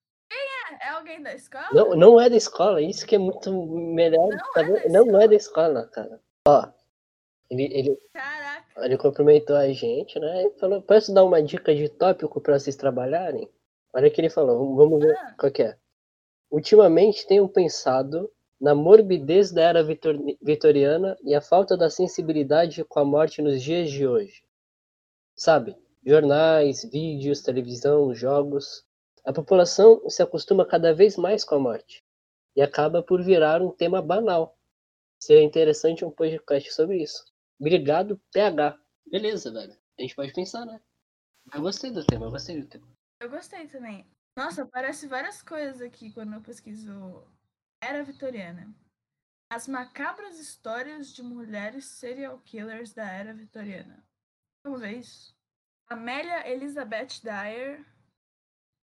É 0.85 0.89
alguém 0.89 1.21
da 1.21 1.33
escola? 1.33 1.67
não, 1.73 1.95
não 1.95 2.19
é 2.21 2.29
da 2.29 2.35
escola, 2.35 2.81
isso 2.81 3.05
que 3.05 3.15
é 3.15 3.17
muito 3.19 3.51
melhor. 3.51 4.29
Não 4.29 4.37
tá 4.53 4.61
é 4.61 4.89
da 4.89 4.89
não 4.89 5.21
é 5.21 5.27
da 5.27 5.35
escola, 5.35 5.87
cara. 5.87 6.19
Ó, 6.47 6.67
ele, 7.49 7.63
ele, 7.71 7.99
Caraca. 8.13 8.85
ele 8.85 8.97
cumprimentou 8.97 9.55
a 9.55 9.71
gente, 9.71 10.19
né? 10.19 10.43
E 10.45 10.49
falou, 10.59 10.81
posso 10.81 11.13
dar 11.13 11.23
uma 11.23 11.41
dica 11.41 11.73
de 11.73 11.87
tópico 11.89 12.41
para 12.41 12.57
vocês 12.59 12.75
trabalharem? 12.75 13.49
Olha 13.93 14.07
o 14.07 14.11
que 14.11 14.19
ele 14.21 14.29
falou, 14.29 14.75
vamos 14.75 14.99
ver 14.99 15.15
Ah, 15.15 15.35
qual 15.37 15.51
que 15.51 15.63
é. 15.63 15.77
Ultimamente 16.51 17.25
tenho 17.27 17.47
pensado 17.47 18.29
na 18.59 18.73
morbidez 18.75 19.51
da 19.51 19.61
era 19.61 19.83
vitor- 19.83 20.17
vitoriana 20.41 21.17
e 21.23 21.33
a 21.35 21.41
falta 21.41 21.75
da 21.77 21.89
sensibilidade 21.89 22.83
com 22.85 22.99
a 22.99 23.05
morte 23.05 23.41
nos 23.41 23.61
dias 23.61 23.89
de 23.91 24.07
hoje. 24.07 24.43
Sabe? 25.35 25.75
Jornais, 26.05 26.83
vídeos, 26.91 27.41
televisão, 27.41 28.13
jogos. 28.13 28.85
A 29.25 29.31
população 29.31 30.09
se 30.09 30.21
acostuma 30.21 30.65
cada 30.65 30.93
vez 30.93 31.15
mais 31.15 31.43
com 31.45 31.55
a 31.55 31.59
morte 31.59 32.03
e 32.55 32.61
acaba 32.61 33.01
por 33.01 33.23
virar 33.23 33.61
um 33.61 33.71
tema 33.71 34.01
banal. 34.01 34.57
Seria 35.21 35.43
interessante 35.43 36.03
um 36.03 36.11
podcast 36.11 36.71
sobre 36.73 37.01
isso. 37.01 37.25
Obrigado, 37.59 38.19
PH. 38.33 38.77
Beleza, 39.05 39.51
velho. 39.51 39.77
A 39.97 40.01
gente 40.01 40.15
pode 40.15 40.33
pensar, 40.33 40.65
né? 40.65 40.81
Eu 41.53 41.61
gostei 41.61 41.91
do 41.91 42.05
tema, 42.05 42.25
eu 42.25 42.31
gostei 42.31 42.59
do 42.59 42.67
tema. 42.67 42.87
eu 43.21 43.29
gostei 43.29 43.67
também. 43.67 44.05
Nossa, 44.37 44.63
aparece 44.63 45.07
várias 45.07 45.41
coisas 45.41 45.81
aqui 45.81 46.11
quando 46.11 46.33
eu 46.33 46.41
pesquiso 46.41 47.25
Era 47.81 48.03
Vitoriana. 48.03 48.73
As 49.51 49.67
macabras 49.67 50.39
histórias 50.39 51.13
de 51.13 51.21
mulheres 51.21 51.85
serial 51.85 52.39
killers 52.39 52.93
da 52.93 53.05
Era 53.09 53.33
Vitoriana. 53.33 54.03
Vamos 54.65 54.81
ver 54.81 54.97
isso? 54.97 55.35
Amélia 55.87 56.49
Elizabeth 56.49 57.21
Dyer. 57.21 57.85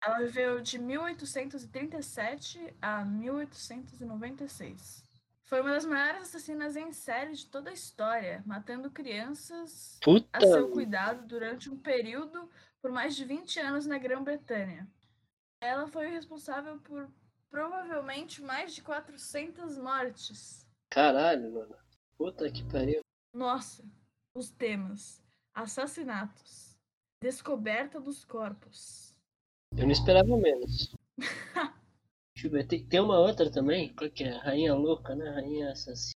Ela 0.05 0.19
viveu 0.19 0.61
de 0.61 0.79
1837 0.79 2.77
a 2.83 3.03
1896. 3.07 5.03
Foi 5.45 5.62
uma 5.62 5.71
das 5.71 5.87
maiores 5.87 6.25
assassinas 6.25 6.77
em 6.77 6.93
série 6.93 7.33
de 7.33 7.47
toda 7.47 7.71
a 7.71 7.73
história, 7.73 8.43
matando 8.45 8.90
crianças 8.90 9.99
Puta. 10.03 10.29
a 10.33 10.40
seu 10.43 10.71
cuidado 10.71 11.27
durante 11.27 11.71
um 11.71 11.79
período 11.79 12.51
por 12.83 12.90
mais 12.90 13.17
de 13.17 13.25
20 13.25 13.59
anos 13.61 13.87
na 13.87 13.97
Grã-Bretanha. 13.97 14.87
Ela 15.59 15.87
foi 15.87 16.09
responsável 16.09 16.79
por 16.81 17.09
provavelmente 17.49 18.43
mais 18.43 18.75
de 18.75 18.83
400 18.83 19.79
mortes. 19.79 20.69
Caralho, 20.90 21.51
mano. 21.51 21.77
Puta 22.19 22.51
que 22.51 22.62
pariu. 22.64 23.01
Nossa, 23.33 23.83
os 24.35 24.51
temas: 24.51 25.23
assassinatos, 25.55 26.77
descoberta 27.23 27.99
dos 27.99 28.23
corpos. 28.23 29.13
Eu 29.77 29.85
não 29.85 29.91
esperava 29.91 30.37
menos. 30.37 30.95
Deixa 32.35 32.47
eu 32.47 32.51
ver. 32.51 32.67
Tem, 32.67 32.87
tem 32.87 33.01
uma 33.01 33.19
outra 33.19 33.51
também. 33.51 33.95
Qual 33.95 34.11
que 34.11 34.23
é? 34.23 34.31
Rainha 34.39 34.75
louca, 34.75 35.15
né? 35.17 35.29
Rainha 35.31 35.73
assassina, 35.73 36.15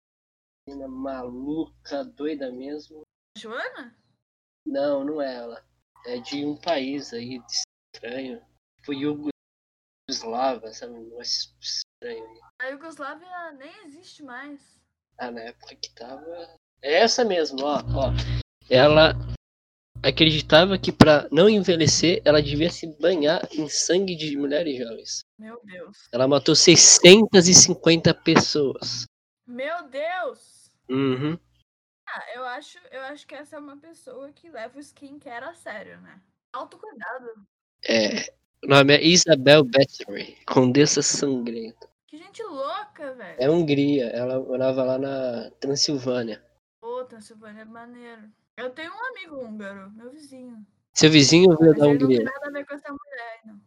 maluca, 0.88 2.04
doida 2.04 2.52
mesmo. 2.52 3.02
Joana? 3.36 3.96
Não, 4.64 5.04
não 5.04 5.20
é 5.20 5.34
ela. 5.34 5.64
É 6.06 6.18
de 6.18 6.44
um 6.44 6.56
país 6.56 7.12
aí 7.12 7.40
estranho. 7.94 8.40
Tipo 8.76 9.32
Yugoslava, 10.08 10.72
sabe? 10.72 10.92
Um 10.94 11.02
negócio 11.04 11.52
estranho 11.60 12.24
aí. 12.26 12.40
A 12.60 12.66
Iugoslávia 12.68 13.52
nem 13.52 13.84
existe 13.84 14.22
mais. 14.22 14.80
Ah, 15.18 15.32
na 15.32 15.40
época 15.40 15.74
que 15.74 15.92
tava. 15.94 16.54
É 16.80 17.00
essa 17.00 17.24
mesmo, 17.24 17.58
ó, 17.62 17.78
ó. 17.78 18.12
Ela 18.70 19.14
acreditava 20.02 20.78
que 20.78 20.92
pra 20.92 21.28
não 21.30 21.48
envelhecer, 21.48 22.22
ela 22.24 22.42
devia 22.42 22.70
se 22.70 22.86
banhar 22.98 23.46
em 23.52 23.68
sangue 23.68 24.14
de 24.14 24.36
mulheres 24.36 24.78
jovens. 24.78 25.20
Meu 25.38 25.60
Deus. 25.64 26.08
Ela 26.12 26.28
matou 26.28 26.54
650 26.54 28.14
pessoas. 28.14 29.06
Meu 29.46 29.88
Deus! 29.88 30.70
Uhum. 30.88 31.38
Ah, 32.06 32.24
eu 32.34 32.44
acho, 32.44 32.78
eu 32.90 33.02
acho 33.02 33.26
que 33.26 33.34
essa 33.34 33.56
é 33.56 33.58
uma 33.58 33.76
pessoa 33.76 34.32
que 34.32 34.48
leva 34.48 34.78
o 34.78 34.80
skincare 34.80 35.44
a 35.44 35.54
sério, 35.54 36.00
né? 36.00 36.20
Autocuidado. 36.52 37.46
É. 37.86 38.32
O 38.64 38.68
nome 38.68 38.96
é 38.96 39.04
Isabel 39.04 39.62
Bathory, 39.64 40.36
Condessa 40.46 41.02
Sangrenta. 41.02 41.88
Que 42.06 42.16
gente 42.16 42.42
louca, 42.42 43.14
velho. 43.14 43.36
É 43.38 43.50
Hungria, 43.50 44.06
ela 44.06 44.40
morava 44.40 44.82
lá 44.82 44.98
na 44.98 45.50
Transilvânia. 45.60 46.42
Pô, 46.80 47.04
Transilvânia 47.04 47.62
é 47.62 47.64
maneiro. 47.66 48.32
Eu 48.58 48.70
tenho 48.70 48.92
um 48.92 49.06
amigo 49.06 49.36
húngaro, 49.36 49.88
meu 49.92 50.10
vizinho. 50.10 50.66
Seu 50.92 51.08
vizinho 51.10 51.56
veio 51.56 51.74
da 51.76 51.86
ele 51.86 51.92
não 51.92 51.98
tem 51.98 52.16
Hungria. 52.18 52.24
nada 52.24 52.48
a 52.48 52.50
ver 52.50 52.66
com 52.66 52.74
essa 52.74 52.88
mulher, 52.92 53.40
não. 53.44 53.60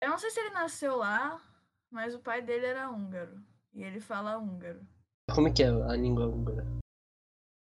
Eu 0.00 0.10
não 0.10 0.18
sei 0.18 0.30
se 0.30 0.38
ele 0.38 0.50
nasceu 0.50 0.96
lá, 0.96 1.42
mas 1.90 2.14
o 2.14 2.20
pai 2.20 2.40
dele 2.42 2.66
era 2.66 2.88
húngaro. 2.88 3.42
E 3.72 3.82
ele 3.82 3.98
fala 4.00 4.38
húngaro. 4.38 4.86
Como 5.34 5.48
é 5.48 5.52
que 5.52 5.64
é 5.64 5.66
a 5.66 5.96
língua 5.96 6.26
húngara? 6.28 6.64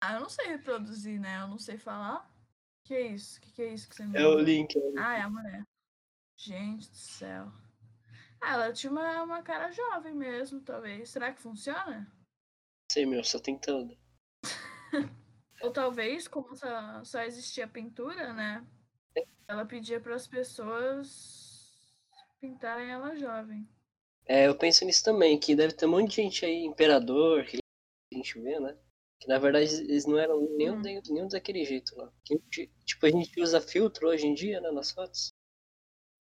Ah, 0.02 0.14
eu 0.14 0.20
não 0.20 0.28
sei 0.28 0.46
reproduzir, 0.48 1.20
né? 1.20 1.40
Eu 1.42 1.46
não 1.46 1.58
sei 1.58 1.78
falar. 1.78 2.28
Que 2.84 2.94
é 2.94 3.02
isso? 3.02 3.40
Que 3.40 3.52
que 3.52 3.62
é 3.62 3.72
isso 3.72 3.88
que 3.88 3.94
você 3.94 4.04
me 4.04 4.18
É 4.18 4.26
o 4.26 4.38
link. 4.40 4.74
é 4.76 4.80
o 4.80 4.88
link. 4.88 4.98
Ah, 4.98 5.14
é 5.18 5.20
a 5.20 5.30
mulher. 5.30 5.62
Gente 6.36 6.90
do 6.90 6.96
céu. 6.96 7.52
Ah, 8.40 8.54
ela 8.54 8.72
tinha 8.72 8.90
uma, 8.90 9.22
uma 9.22 9.42
cara 9.44 9.70
jovem 9.70 10.14
mesmo, 10.14 10.60
talvez. 10.62 11.10
Será 11.10 11.32
que 11.32 11.40
funciona? 11.40 12.10
Sei, 12.90 13.06
meu, 13.06 13.22
só 13.22 13.38
tentando. 13.38 13.96
Ou 15.62 15.70
talvez, 15.72 16.26
como 16.28 16.54
só, 16.56 17.04
só 17.04 17.22
existia 17.22 17.66
pintura, 17.68 18.32
né? 18.32 18.66
Ela 19.46 19.64
pedia 19.64 20.00
para 20.00 20.14
as 20.14 20.26
pessoas 20.26 21.86
pintarem 22.40 22.90
ela 22.90 23.14
jovem. 23.16 23.68
É, 24.26 24.46
eu 24.48 24.56
penso 24.56 24.84
nisso 24.84 25.04
também, 25.04 25.38
que 25.38 25.54
deve 25.54 25.74
ter 25.74 25.86
um 25.86 25.90
monte 25.90 26.10
de 26.10 26.16
gente 26.16 26.44
aí, 26.44 26.64
imperador, 26.64 27.44
que 27.44 27.58
a 28.12 28.16
gente 28.16 28.40
vê, 28.40 28.58
né? 28.58 28.76
Que 29.20 29.28
na 29.28 29.38
verdade 29.38 29.72
eles 29.82 30.06
não 30.06 30.18
eram 30.18 30.40
nenhum, 30.56 30.76
Hum. 30.78 30.82
de- 30.82 31.12
nenhum 31.12 31.28
daquele 31.28 31.64
jeito 31.64 31.94
lá. 31.96 32.10
Que, 32.24 32.38
ti- 32.50 32.72
tipo, 32.84 33.06
a 33.06 33.10
gente 33.10 33.40
usa 33.40 33.60
filtro 33.60 34.08
hoje 34.08 34.26
em 34.26 34.34
dia, 34.34 34.60
né, 34.60 34.70
nas 34.70 34.90
fotos. 34.90 35.32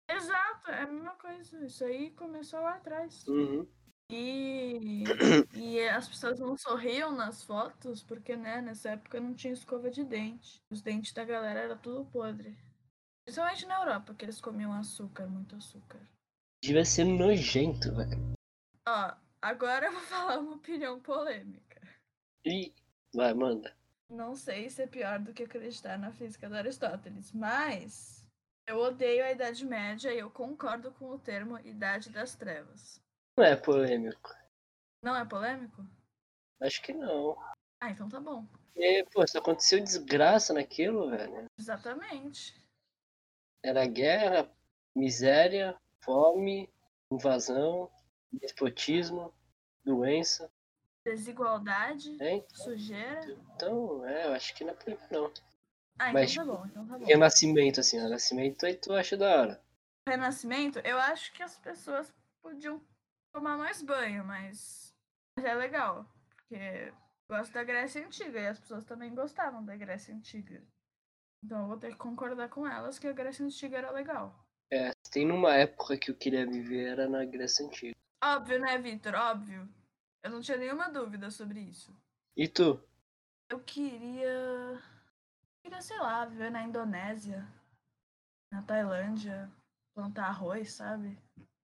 Exato, 0.09 0.69
é 0.71 0.81
a 0.81 0.88
mesma 0.88 1.15
coisa. 1.15 1.65
Isso 1.65 1.83
aí 1.86 2.12
começou 2.12 2.59
lá 2.59 2.75
atrás. 2.75 3.25
Uhum. 3.27 3.67
E, 4.15 5.04
e 5.58 5.80
as 5.89 6.08
pessoas 6.08 6.39
não 6.39 6.56
sorriam 6.56 7.12
nas 7.12 7.43
fotos 7.43 8.04
porque, 8.04 8.36
né, 8.36 8.62
nessa 8.62 8.91
época 8.91 9.19
não 9.19 9.34
tinha 9.34 9.52
escova 9.52 9.89
de 9.89 10.04
dente. 10.04 10.62
Os 10.69 10.84
dentes 10.84 11.13
da 11.13 11.26
galera 11.26 11.62
era 11.62 11.76
tudo 11.76 12.06
podre. 12.06 12.56
Principalmente 13.26 13.65
na 13.65 13.80
Europa, 13.80 14.13
que 14.13 14.23
eles 14.23 14.39
comiam 14.39 14.71
açúcar, 14.71 15.26
muito 15.26 15.56
açúcar. 15.56 15.99
Devia 16.63 16.86
ser 16.86 17.06
nojento, 17.06 17.91
velho. 17.95 18.34
Ó, 18.88 19.15
agora 19.41 19.88
eu 19.88 19.93
vou 19.93 20.02
falar 20.06 20.38
uma 20.38 20.58
opinião 20.58 20.99
polêmica. 20.99 21.82
E. 22.45 22.71
Vai, 23.15 23.34
manda. 23.34 23.76
Não 24.08 24.36
sei 24.36 24.69
se 24.69 24.84
é 24.84 24.88
pior 24.88 25.17
do 25.17 25.34
que 25.34 25.43
acreditar 25.43 25.97
na 25.97 26.12
física 26.12 26.47
do 26.47 26.56
Aristóteles, 26.56 27.32
mas 27.32 28.28
eu 28.67 28.78
odeio 28.78 29.26
a 29.26 29.32
Idade 29.32 29.65
Média 29.65 30.13
e 30.13 30.19
eu 30.19 30.30
concordo 30.30 30.91
com 30.91 31.10
o 31.10 31.17
termo 31.17 31.58
Idade 31.60 32.12
das 32.12 32.36
Trevas. 32.36 33.02
Não 33.38 33.43
é 33.46 33.56
polêmico. 33.56 34.30
Não 35.02 35.15
é 35.15 35.26
polêmico? 35.26 35.86
Acho 36.62 36.82
que 36.82 36.93
não. 36.93 37.36
Ah, 37.82 37.89
então 37.89 38.08
tá 38.08 38.19
bom. 38.19 38.48
E, 38.76 39.04
pô, 39.06 39.26
só 39.28 39.39
aconteceu 39.39 39.80
desgraça 39.84 40.54
naquilo, 40.54 41.10
velho. 41.10 41.46
Exatamente. 41.58 42.56
Era 43.63 43.86
guerra, 43.88 44.50
miséria, 44.96 45.76
fome, 46.04 46.69
invasão, 47.12 47.91
despotismo, 48.32 49.34
doença, 49.84 50.52
Desigualdade, 51.06 52.15
né? 52.15 52.41
sujeira. 52.54 53.38
Então, 53.56 54.06
é, 54.08 54.28
eu 54.28 54.34
acho 54.34 54.56
que 54.56 54.63
não 54.63 54.72
é 54.72 54.76
polêmico, 54.76 55.08
não. 55.12 55.26
Ah, 56.00 56.10
então 56.10 56.13
Mas, 56.13 56.36
tá 56.36 56.46
bom, 56.46 56.65
então 56.65 56.88
tá 56.88 56.98
bom. 56.98 57.06
Renascimento, 57.06 57.80
assim, 57.80 58.00
renascimento 58.00 58.65
aí 58.65 58.76
tu 58.76 58.93
acha 58.93 59.17
da 59.17 59.41
hora. 59.41 59.63
Renascimento, 60.08 60.80
eu 60.80 60.98
acho 60.98 61.34
que 61.34 61.43
as 61.43 61.58
pessoas 61.58 62.13
podiam 62.41 62.82
tomar 63.34 63.58
mais 63.58 63.82
banho, 63.82 64.24
mas 64.24 64.96
é 65.38 65.54
legal, 65.56 66.06
porque 66.30 66.93
gosto 67.28 67.52
da 67.52 67.63
Grécia 67.63 68.06
Antiga 68.06 68.39
e 68.39 68.48
as 68.48 68.60
pessoas 68.60 68.86
também 68.86 69.13
gostavam 69.13 69.65
da 69.65 69.76
Grécia 69.76 70.13
Antiga. 70.13 70.63
Então 71.43 71.63
eu 71.63 71.67
vou 71.67 71.78
ter 71.78 71.91
que 71.91 71.98
concordar 71.98 72.48
com 72.50 72.65
elas 72.65 73.00
que 73.00 73.08
a 73.08 73.12
Grécia 73.12 73.43
Antiga 73.46 73.78
era 73.78 73.91
legal. 73.91 74.46
É, 74.72 74.91
tem 75.12 75.28
numa 75.28 75.54
época 75.54 75.98
que 75.98 76.10
eu 76.10 76.15
queria 76.15 76.46
viver 76.46 76.88
era 76.88 77.10
na 77.10 77.26
Grécia 77.26 77.65
Antiga. 77.65 77.96
Óbvio, 78.24 78.60
né, 78.60 78.78
Vitor? 78.78 79.13
Óbvio. 79.15 79.67
Eu 80.24 80.32
não 80.32 80.39
tinha 80.39 80.58
nenhuma 80.58 80.89
dúvida 80.89 81.30
sobre 81.30 81.60
isso. 81.60 81.93
E 82.38 82.48
tu? 82.48 82.82
Eu 83.50 83.60
queria. 83.60 84.26
eu 84.26 84.80
queria, 85.62 85.82
sei 85.82 86.00
lá, 86.00 86.26
viver 86.26 86.50
na 86.50 86.63
Indonésia, 86.63 87.46
na 88.52 88.62
Tailândia, 88.63 89.52
plantar 89.93 90.28
arroz, 90.28 90.72
sabe? 90.72 91.19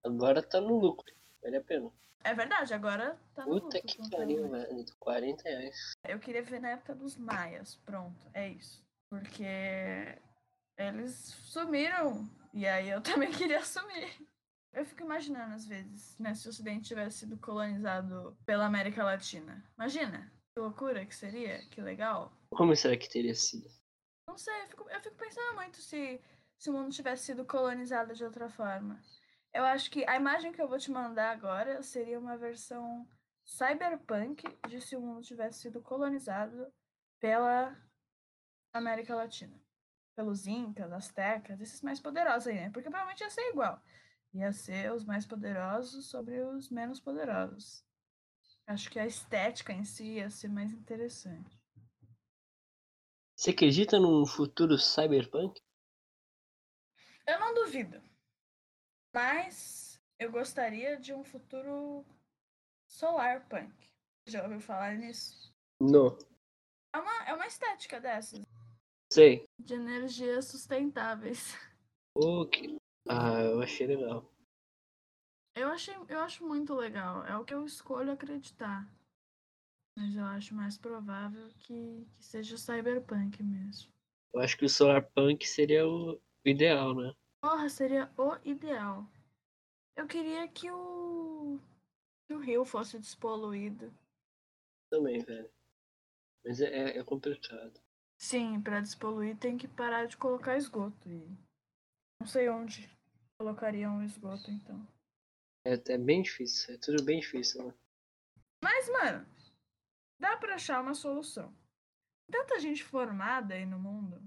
Agora 0.06 0.44
tá 0.44 0.60
no 0.60 0.78
lucro. 0.78 1.12
Vale 1.42 1.58
a 1.58 1.64
pena. 1.64 1.92
É 2.24 2.34
verdade, 2.34 2.74
agora 2.74 3.18
tá 3.34 3.46
no 3.46 3.62
Puta 3.62 3.82
que 3.82 3.98
com 3.98 4.10
pariu, 4.10 4.46
internet. 4.46 4.68
velho. 4.74 4.86
40 5.00 5.44
reais. 5.44 5.94
Eu 6.08 6.20
queria 6.20 6.44
ver 6.44 6.60
na 6.60 6.72
época 6.72 6.94
dos 6.94 7.16
maias, 7.16 7.76
pronto, 7.86 8.20
é 8.34 8.50
isso. 8.50 8.86
Porque 9.10 9.46
eles 10.78 11.14
sumiram 11.46 12.30
e 12.54 12.68
aí 12.68 12.90
eu 12.90 13.02
também 13.02 13.32
queria 13.32 13.64
sumir. 13.64 14.10
Eu 14.74 14.86
fico 14.86 15.02
imaginando 15.02 15.56
às 15.56 15.66
vezes, 15.66 16.18
né, 16.20 16.34
se 16.36 16.46
o 16.48 16.50
Ocidente 16.50 16.90
tivesse 16.90 17.20
sido 17.20 17.38
colonizado 17.38 18.38
pela 18.46 18.66
América 18.66 19.04
Latina. 19.04 19.64
Imagina, 19.78 20.32
que 20.54 20.60
loucura 20.62 21.06
que 21.06 21.16
seria, 21.16 21.66
que 21.70 21.82
legal. 21.82 22.32
Como 22.52 22.76
será 22.76 22.96
que 22.98 23.10
teria 23.10 23.34
sido? 23.34 23.68
Não 24.28 24.38
sei, 24.38 24.62
eu 24.64 24.68
fico, 24.68 24.90
eu 24.90 25.02
fico 25.02 25.16
pensando 25.16 25.56
muito 25.56 25.78
se, 25.78 26.22
se 26.60 26.70
o 26.70 26.74
mundo 26.74 26.92
tivesse 26.94 27.24
sido 27.24 27.46
colonizado 27.46 28.14
de 28.14 28.24
outra 28.24 28.48
forma. 28.50 29.02
Eu 29.54 29.64
acho 29.66 29.90
que 29.90 30.06
a 30.08 30.16
imagem 30.16 30.52
que 30.52 30.62
eu 30.62 30.68
vou 30.68 30.78
te 30.78 30.92
mandar 30.92 31.32
agora 31.32 31.82
seria 31.82 32.20
uma 32.20 32.38
versão 32.38 33.08
cyberpunk 33.44 34.44
de 34.68 34.80
se 34.80 34.96
o 34.96 35.02
mundo 35.02 35.24
tivesse 35.24 35.62
sido 35.62 35.82
colonizado 35.82 36.72
pela 37.20 37.76
América 38.72 39.16
Latina. 39.16 39.60
Pelos 40.16 40.46
Incas, 40.46 40.92
Aztecas, 40.92 41.60
esses 41.62 41.82
mais 41.82 42.00
poderosos 42.00 42.48
aí, 42.48 42.56
né? 42.56 42.70
Porque 42.70 42.90
provavelmente 42.90 43.22
ia 43.22 43.30
ser 43.30 43.50
igual. 43.50 43.82
Ia 44.34 44.52
ser 44.52 44.92
os 44.94 45.04
mais 45.04 45.26
poderosos 45.26 46.10
sobre 46.10 46.42
os 46.42 46.70
menos 46.70 47.00
poderosos. 47.00 47.84
Acho 48.68 48.90
que 48.92 49.00
a 49.00 49.08
estética 49.08 49.74
em 49.74 49.84
si 49.84 50.18
ia 50.18 50.30
ser 50.30 50.50
mais 50.50 50.72
interessante. 50.72 51.60
Você 53.36 53.52
acredita 53.52 53.98
num 53.98 54.26
futuro 54.26 54.78
cyberpunk? 54.78 55.60
Eu 57.26 57.40
não 57.40 57.54
duvido. 57.54 58.09
Mas 59.14 60.02
eu 60.20 60.32
gostaria 60.32 60.98
de 60.98 61.14
um 61.14 61.24
futuro 61.24 62.06
solar 62.88 63.48
punk. 63.48 63.74
Já 64.28 64.44
ouviu 64.44 64.60
falar 64.60 64.96
nisso? 64.96 65.54
Não. 65.82 66.18
É 66.94 67.00
uma, 67.00 67.24
é 67.30 67.34
uma 67.34 67.48
estética 67.48 68.00
dessas. 68.00 68.42
Sei. 69.12 69.46
De 69.60 69.74
energias 69.74 70.46
sustentáveis. 70.46 71.56
Pô, 72.14 72.46
que... 72.46 72.78
Ah, 73.08 73.42
eu 73.42 73.62
achei 73.62 73.88
legal. 73.88 74.32
Eu, 75.56 75.70
achei, 75.70 75.96
eu 76.08 76.20
acho 76.20 76.46
muito 76.46 76.76
legal. 76.76 77.26
É 77.26 77.36
o 77.38 77.44
que 77.44 77.54
eu 77.54 77.66
escolho 77.66 78.12
acreditar. 78.12 78.88
Mas 79.98 80.16
eu 80.16 80.24
acho 80.26 80.54
mais 80.54 80.78
provável 80.78 81.50
que, 81.60 82.08
que 82.16 82.26
seja 82.26 82.58
cyberpunk 82.58 83.42
mesmo. 83.44 83.92
Eu 84.34 84.42
acho 84.42 84.58
que 84.58 84.66
o 84.66 84.70
solarpunk 84.70 85.46
seria 85.46 85.88
o 85.88 86.22
ideal, 86.46 86.96
né? 86.96 87.14
Porra, 87.42 87.70
seria 87.70 88.12
o 88.18 88.36
ideal. 88.48 89.06
Eu 89.96 90.08
queria 90.08 90.48
que 90.48 90.70
o, 90.72 91.60
que 92.28 92.34
o 92.34 92.40
rio 92.40 92.66
fosse 92.66 93.00
despoluído. 93.00 93.94
Também, 94.90 95.20
velho. 95.24 95.50
Mas 96.46 96.60
é, 96.62 96.66
é- 96.68 96.98
é 96.98 97.04
complicado. 97.04 97.80
Sim, 98.18 98.62
pra 98.62 98.82
despoluir 98.82 99.38
tem 99.38 99.58
que 99.58 99.68
parar 99.68 100.06
de 100.06 100.18
colocar 100.18 100.58
esgoto. 100.58 101.10
E 101.10 101.26
não 102.22 102.28
sei 102.28 102.50
onde 102.50 102.90
colocariam 103.38 104.00
o 104.00 104.04
esgoto, 104.04 104.52
então. 104.52 104.86
É, 105.66 105.74
é 105.94 105.98
bem 105.98 106.22
difícil. 106.22 106.76
É 106.76 106.78
tudo 106.78 107.04
bem 107.04 107.20
difícil, 107.20 107.66
né? 107.66 107.74
Mas, 108.62 108.90
mano, 108.90 109.26
dá 110.20 110.36
pra 110.38 110.56
achar 110.56 110.82
uma 110.82 110.94
solução. 110.94 111.54
Tanta 112.30 112.60
gente 112.60 112.84
formada 112.84 113.54
aí 113.54 113.66
no 113.66 113.80
mundo 113.80 114.22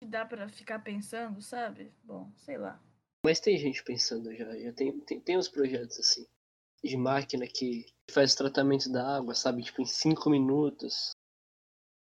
que 0.00 0.06
dá 0.06 0.24
pra 0.24 0.48
ficar 0.48 0.78
pensando, 0.78 1.42
sabe? 1.42 1.92
Bom, 2.02 2.32
sei 2.38 2.56
lá. 2.56 2.82
Mas 3.22 3.38
tem 3.38 3.58
gente 3.58 3.84
pensando 3.84 4.34
já. 4.34 4.58
Já 4.58 4.72
tem, 4.72 4.98
tem, 5.00 5.20
tem 5.20 5.36
uns 5.36 5.46
projetos 5.48 5.98
assim. 5.98 6.26
De 6.82 6.96
máquina 6.96 7.46
que 7.46 7.84
faz 8.10 8.34
tratamento 8.34 8.90
da 8.90 9.18
água, 9.18 9.34
sabe? 9.34 9.62
Tipo, 9.62 9.82
em 9.82 9.86
5 9.86 10.30
minutos. 10.30 11.10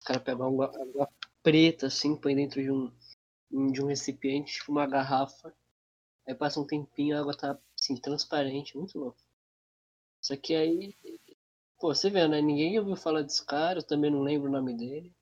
O 0.03 0.05
cara 0.05 0.19
pega 0.19 0.47
uma 0.47 0.65
água 0.65 1.11
preta, 1.41 1.87
assim, 1.87 2.15
põe 2.15 2.35
dentro 2.35 2.61
de 2.61 2.71
um, 2.71 2.91
de 3.71 3.81
um 3.81 3.87
recipiente, 3.87 4.53
tipo 4.53 4.71
uma 4.71 4.85
garrafa. 4.85 5.51
Aí 6.27 6.35
passa 6.35 6.59
um 6.59 6.67
tempinho, 6.67 7.17
a 7.17 7.21
água 7.21 7.35
tá, 7.35 7.57
assim, 7.81 7.99
transparente. 7.99 8.77
Muito 8.77 8.99
louco. 8.99 9.17
Só 10.21 10.37
que 10.37 10.53
aí. 10.53 10.95
Pô, 11.79 11.95
você 11.95 12.11
vê, 12.11 12.27
né? 12.27 12.41
Ninguém 12.41 12.77
ouviu 12.77 12.95
falar 12.95 13.23
desse 13.23 13.43
cara, 13.43 13.79
eu 13.79 13.83
também 13.83 14.11
não 14.11 14.21
lembro 14.21 14.49
o 14.49 14.51
nome 14.51 14.75
dele. 14.77 15.16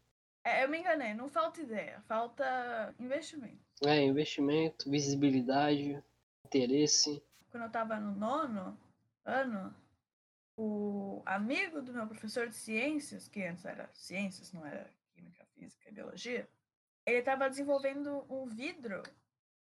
É, 0.45 0.63
eu 0.63 0.69
me 0.69 0.77
enganei, 0.77 1.15
não 1.15 1.27
falta 1.27 1.59
ideia, 1.59 1.99
falta 2.01 2.93
investimento. 2.99 3.65
É, 3.83 3.99
investimento, 4.03 4.87
visibilidade, 4.87 6.03
interesse. 6.45 7.21
Quando 7.49 7.63
eu 7.63 7.71
tava 7.71 7.99
no 7.99 8.13
nono 8.13 8.79
ano, 9.25 9.75
o 10.55 11.23
amigo 11.25 11.81
do 11.81 11.91
meu 11.91 12.05
professor 12.05 12.47
de 12.47 12.55
ciências, 12.55 13.27
que 13.27 13.43
antes 13.43 13.65
era 13.65 13.89
ciências, 13.91 14.53
não 14.53 14.63
era 14.63 14.87
química, 15.15 15.43
física 15.55 15.89
e 15.89 15.93
biologia, 15.93 16.47
ele 17.07 17.17
estava 17.17 17.49
desenvolvendo 17.49 18.23
um 18.29 18.45
vidro 18.45 19.01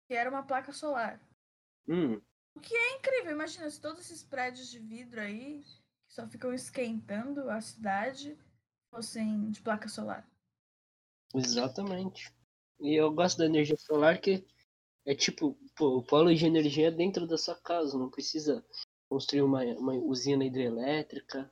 que 0.05 0.13
era 0.13 0.29
uma 0.29 0.43
placa 0.43 0.71
solar. 0.71 1.19
Hum, 1.87 2.21
É 2.55 2.95
incrível, 2.97 3.31
imagina 3.31 3.67
se 3.69 3.81
todos 3.81 4.01
esses 4.01 4.23
prédios 4.23 4.69
de 4.69 4.77
vidro 4.77 5.21
aí, 5.21 5.63
que 6.07 6.13
só 6.13 6.27
ficam 6.27 6.53
esquentando 6.53 7.49
a 7.49 7.59
cidade, 7.61 8.37
fossem 8.91 9.49
de 9.49 9.59
placa 9.61 9.89
solar. 9.89 10.23
Exatamente. 11.35 12.33
E 12.79 12.95
eu 12.95 13.11
gosto 13.11 13.37
da 13.37 13.45
energia 13.45 13.77
solar 13.77 14.19
que 14.19 14.45
é 15.05 15.15
tipo, 15.15 15.57
pô, 15.75 15.97
o 15.97 16.03
polo 16.03 16.33
de 16.33 16.45
energia 16.45 16.87
é 16.87 16.91
dentro 16.91 17.25
da 17.25 17.37
sua 17.37 17.55
casa, 17.55 17.97
não 17.97 18.09
precisa 18.09 18.63
construir 19.09 19.41
uma, 19.41 19.63
uma 19.63 19.93
usina 19.93 20.45
hidrelétrica, 20.45 21.51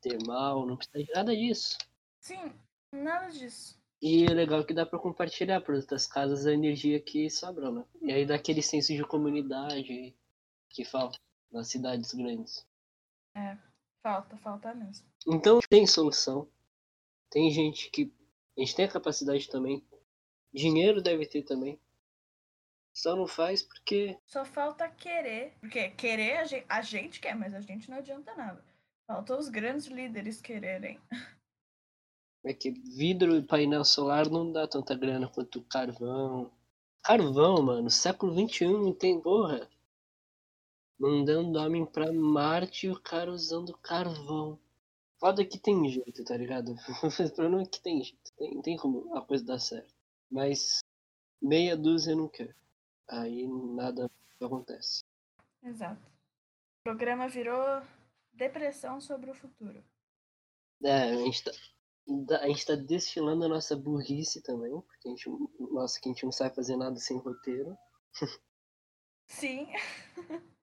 termal, 0.00 0.66
não 0.66 0.76
precisa 0.76 1.04
de 1.04 1.12
nada 1.14 1.36
disso. 1.36 1.78
Sim, 2.20 2.52
nada 2.92 3.28
disso. 3.28 3.78
E 4.00 4.24
é 4.24 4.28
legal 4.28 4.64
que 4.64 4.74
dá 4.74 4.86
pra 4.86 4.98
compartilhar 4.98 5.60
para 5.60 5.74
outras 5.74 6.06
casas 6.06 6.46
a 6.46 6.52
energia 6.52 7.00
que 7.00 7.28
sobrou, 7.28 7.72
né? 7.72 7.84
E 8.00 8.12
aí 8.12 8.26
dá 8.26 8.36
aquele 8.36 8.62
senso 8.62 8.94
de 8.94 9.04
comunidade 9.04 10.14
que 10.68 10.84
falta 10.84 11.18
nas 11.50 11.68
cidades 11.68 12.12
grandes. 12.12 12.66
Falta, 14.02 14.36
falta 14.38 14.74
mesmo. 14.74 15.06
Então 15.26 15.58
tem 15.68 15.86
solução. 15.86 16.48
Tem 17.30 17.50
gente 17.50 17.90
que. 17.90 18.12
A 18.58 18.60
gente 18.60 18.74
tem 18.74 18.84
a 18.86 18.90
capacidade 18.90 19.48
também. 19.48 19.86
Dinheiro 20.52 21.00
deve 21.00 21.24
ter 21.26 21.44
também. 21.44 21.80
Só 22.92 23.14
não 23.14 23.28
faz 23.28 23.62
porque. 23.62 24.18
Só 24.26 24.44
falta 24.44 24.88
querer. 24.88 25.54
Porque 25.60 25.90
querer 25.90 26.38
a 26.38 26.44
gente, 26.44 26.66
a 26.68 26.82
gente 26.82 27.20
quer, 27.20 27.36
mas 27.36 27.54
a 27.54 27.60
gente 27.60 27.88
não 27.88 27.98
adianta 27.98 28.34
nada. 28.34 28.64
Falta 29.06 29.36
os 29.36 29.48
grandes 29.48 29.86
líderes 29.86 30.40
quererem. 30.40 31.00
É 32.44 32.52
que 32.52 32.70
vidro 32.70 33.36
e 33.36 33.42
painel 33.42 33.84
solar 33.84 34.28
não 34.28 34.50
dá 34.50 34.66
tanta 34.66 34.96
grana 34.96 35.28
quanto 35.28 35.62
carvão. 35.62 36.50
Carvão, 37.04 37.62
mano. 37.62 37.90
Século 37.90 38.32
XXI 38.32 38.92
tem 38.98 39.20
porra. 39.20 39.68
Mandando 40.98 41.60
homem 41.60 41.86
pra 41.86 42.12
Marte 42.12 42.88
e 42.88 42.90
o 42.90 43.00
cara 43.00 43.30
usando 43.30 43.76
carvão. 43.78 44.58
Foda 45.18 45.44
que 45.44 45.58
tem 45.58 45.88
jeito, 45.88 46.24
tá 46.24 46.36
ligado? 46.36 46.72
o 47.02 47.34
problema 47.34 47.62
é 47.62 47.66
que 47.66 47.82
tem 47.82 48.02
jeito. 48.02 48.32
Tem, 48.36 48.62
tem 48.62 48.76
como 48.76 49.14
a 49.16 49.24
coisa 49.24 49.44
dar 49.44 49.58
certo. 49.58 49.92
Mas 50.30 50.78
meia 51.42 51.76
dúzia 51.76 52.14
não 52.14 52.28
quer. 52.28 52.54
Aí 53.08 53.46
nada 53.74 54.10
acontece. 54.40 55.02
Exato. 55.62 56.00
O 56.80 56.82
programa 56.84 57.28
virou 57.28 57.82
depressão 58.32 59.00
sobre 59.00 59.30
o 59.30 59.34
futuro. 59.34 59.82
É, 60.84 61.10
a 61.10 61.16
gente 61.16 61.42
tá, 61.42 61.50
a 62.40 62.46
gente 62.46 62.66
tá 62.66 62.76
destilando 62.76 63.44
a 63.44 63.48
nossa 63.48 63.74
burrice 63.74 64.40
também, 64.42 64.80
porque 64.82 65.08
a 65.08 65.10
gente, 65.10 65.28
nossa, 65.58 66.00
que 66.00 66.08
a 66.08 66.12
gente 66.12 66.24
não 66.24 66.32
sabe 66.32 66.54
fazer 66.54 66.76
nada 66.76 66.96
sem 66.96 67.18
roteiro. 67.18 67.76
Sim. 69.26 69.66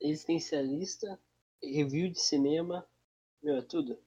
Existencialista, 0.00 1.20
review 1.62 2.10
de 2.10 2.20
cinema, 2.20 2.86
meu, 3.42 3.56
é 3.56 3.62
tudo. 3.62 3.98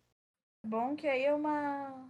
Bom 0.63 0.95
que 0.95 1.07
aí 1.07 1.23
é 1.23 1.33
uma, 1.33 2.09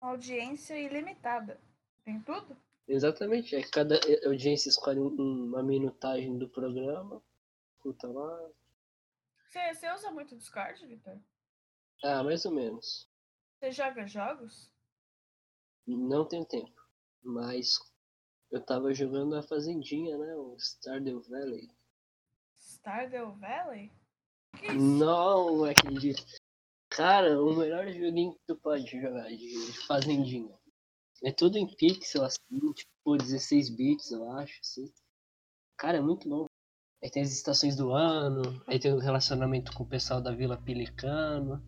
audiência 0.00 0.78
ilimitada. 0.78 1.60
Tem 2.04 2.20
tudo? 2.20 2.56
Exatamente, 2.88 3.54
é 3.54 3.62
cada 3.62 4.00
audiência 4.26 4.68
escolhe 4.68 4.98
um- 4.98 5.46
uma 5.46 5.62
minutagem 5.62 6.36
do 6.38 6.48
programa, 6.48 7.22
escuta 7.76 8.08
lá. 8.08 8.50
Você, 9.44 9.74
você 9.74 9.92
usa 9.92 10.10
muito 10.10 10.36
Discord, 10.36 10.84
Vitor? 10.86 11.18
Ah, 12.02 12.22
mais 12.22 12.44
ou 12.44 12.52
menos. 12.52 13.08
Você 13.58 13.70
joga 13.70 14.06
jogos? 14.06 14.72
Não 15.86 16.24
tenho 16.24 16.44
tempo, 16.44 16.80
mas 17.22 17.78
eu 18.50 18.60
tava 18.64 18.94
jogando 18.94 19.36
a 19.36 19.42
Fazendinha, 19.42 20.16
né, 20.16 20.34
o 20.34 20.56
Stardew 20.58 21.20
Valley. 21.22 21.70
Stardew 22.58 23.32
Valley? 23.34 23.92
Que 24.58 24.66
isso? 24.66 24.76
Não 24.78 25.64
acredito. 25.64 26.39
Cara, 26.90 27.40
o 27.40 27.56
melhor 27.56 27.86
joguinho 27.88 28.32
que 28.32 28.40
tu 28.46 28.56
pode 28.56 28.84
jogar 29.00 29.28
de 29.28 29.86
fazendinha. 29.86 30.58
É 31.22 31.32
tudo 31.32 31.56
em 31.56 31.66
pixel, 31.76 32.24
assim, 32.24 32.72
tipo 32.74 33.16
16 33.16 33.70
bits, 33.70 34.10
eu 34.10 34.30
acho, 34.32 34.58
assim. 34.60 34.92
Cara, 35.78 35.98
é 35.98 36.00
muito 36.00 36.28
bom. 36.28 36.46
Aí 37.02 37.10
tem 37.10 37.22
as 37.22 37.32
estações 37.32 37.76
do 37.76 37.92
ano, 37.92 38.42
aí 38.66 38.78
tem 38.78 38.92
o 38.92 38.98
relacionamento 38.98 39.72
com 39.72 39.84
o 39.84 39.88
pessoal 39.88 40.20
da 40.20 40.32
Vila 40.32 40.60
Pelicano. 40.60 41.62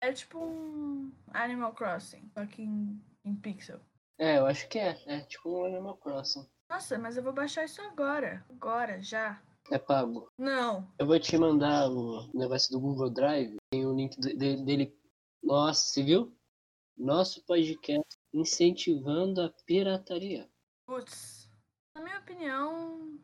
É 0.00 0.12
tipo 0.12 0.38
um 0.38 1.12
Animal 1.32 1.74
Crossing, 1.74 2.28
só 2.32 2.46
que 2.46 2.62
em, 2.62 3.00
em 3.24 3.34
pixel. 3.34 3.80
É, 4.18 4.38
eu 4.38 4.46
acho 4.46 4.68
que 4.68 4.78
é. 4.78 5.00
É 5.06 5.20
tipo 5.22 5.48
um 5.48 5.64
Animal 5.64 5.96
Crossing. 5.96 6.46
Nossa, 6.68 6.98
mas 6.98 7.16
eu 7.16 7.22
vou 7.22 7.32
baixar 7.32 7.64
isso 7.64 7.80
agora. 7.82 8.44
Agora, 8.48 9.02
já. 9.02 9.40
É 9.70 9.78
pago. 9.78 10.30
Não. 10.36 10.92
Eu 10.98 11.06
vou 11.06 11.18
te 11.18 11.36
mandar 11.38 11.88
o 11.88 12.30
negócio 12.36 12.70
do 12.72 12.80
Google 12.80 13.10
Drive. 13.10 13.56
Tem 13.72 13.86
o 13.86 13.94
link 13.94 14.18
de- 14.20 14.34
de- 14.36 14.64
dele. 14.64 14.98
Nossa, 15.42 15.86
você 15.86 16.02
viu? 16.02 16.36
Nosso 16.96 17.42
podcast 17.44 18.16
incentivando 18.34 19.40
a 19.42 19.50
pirataria. 19.66 20.50
Putz. 20.86 21.48
Na 21.96 22.02
minha 22.02 22.18
opinião, 22.18 23.18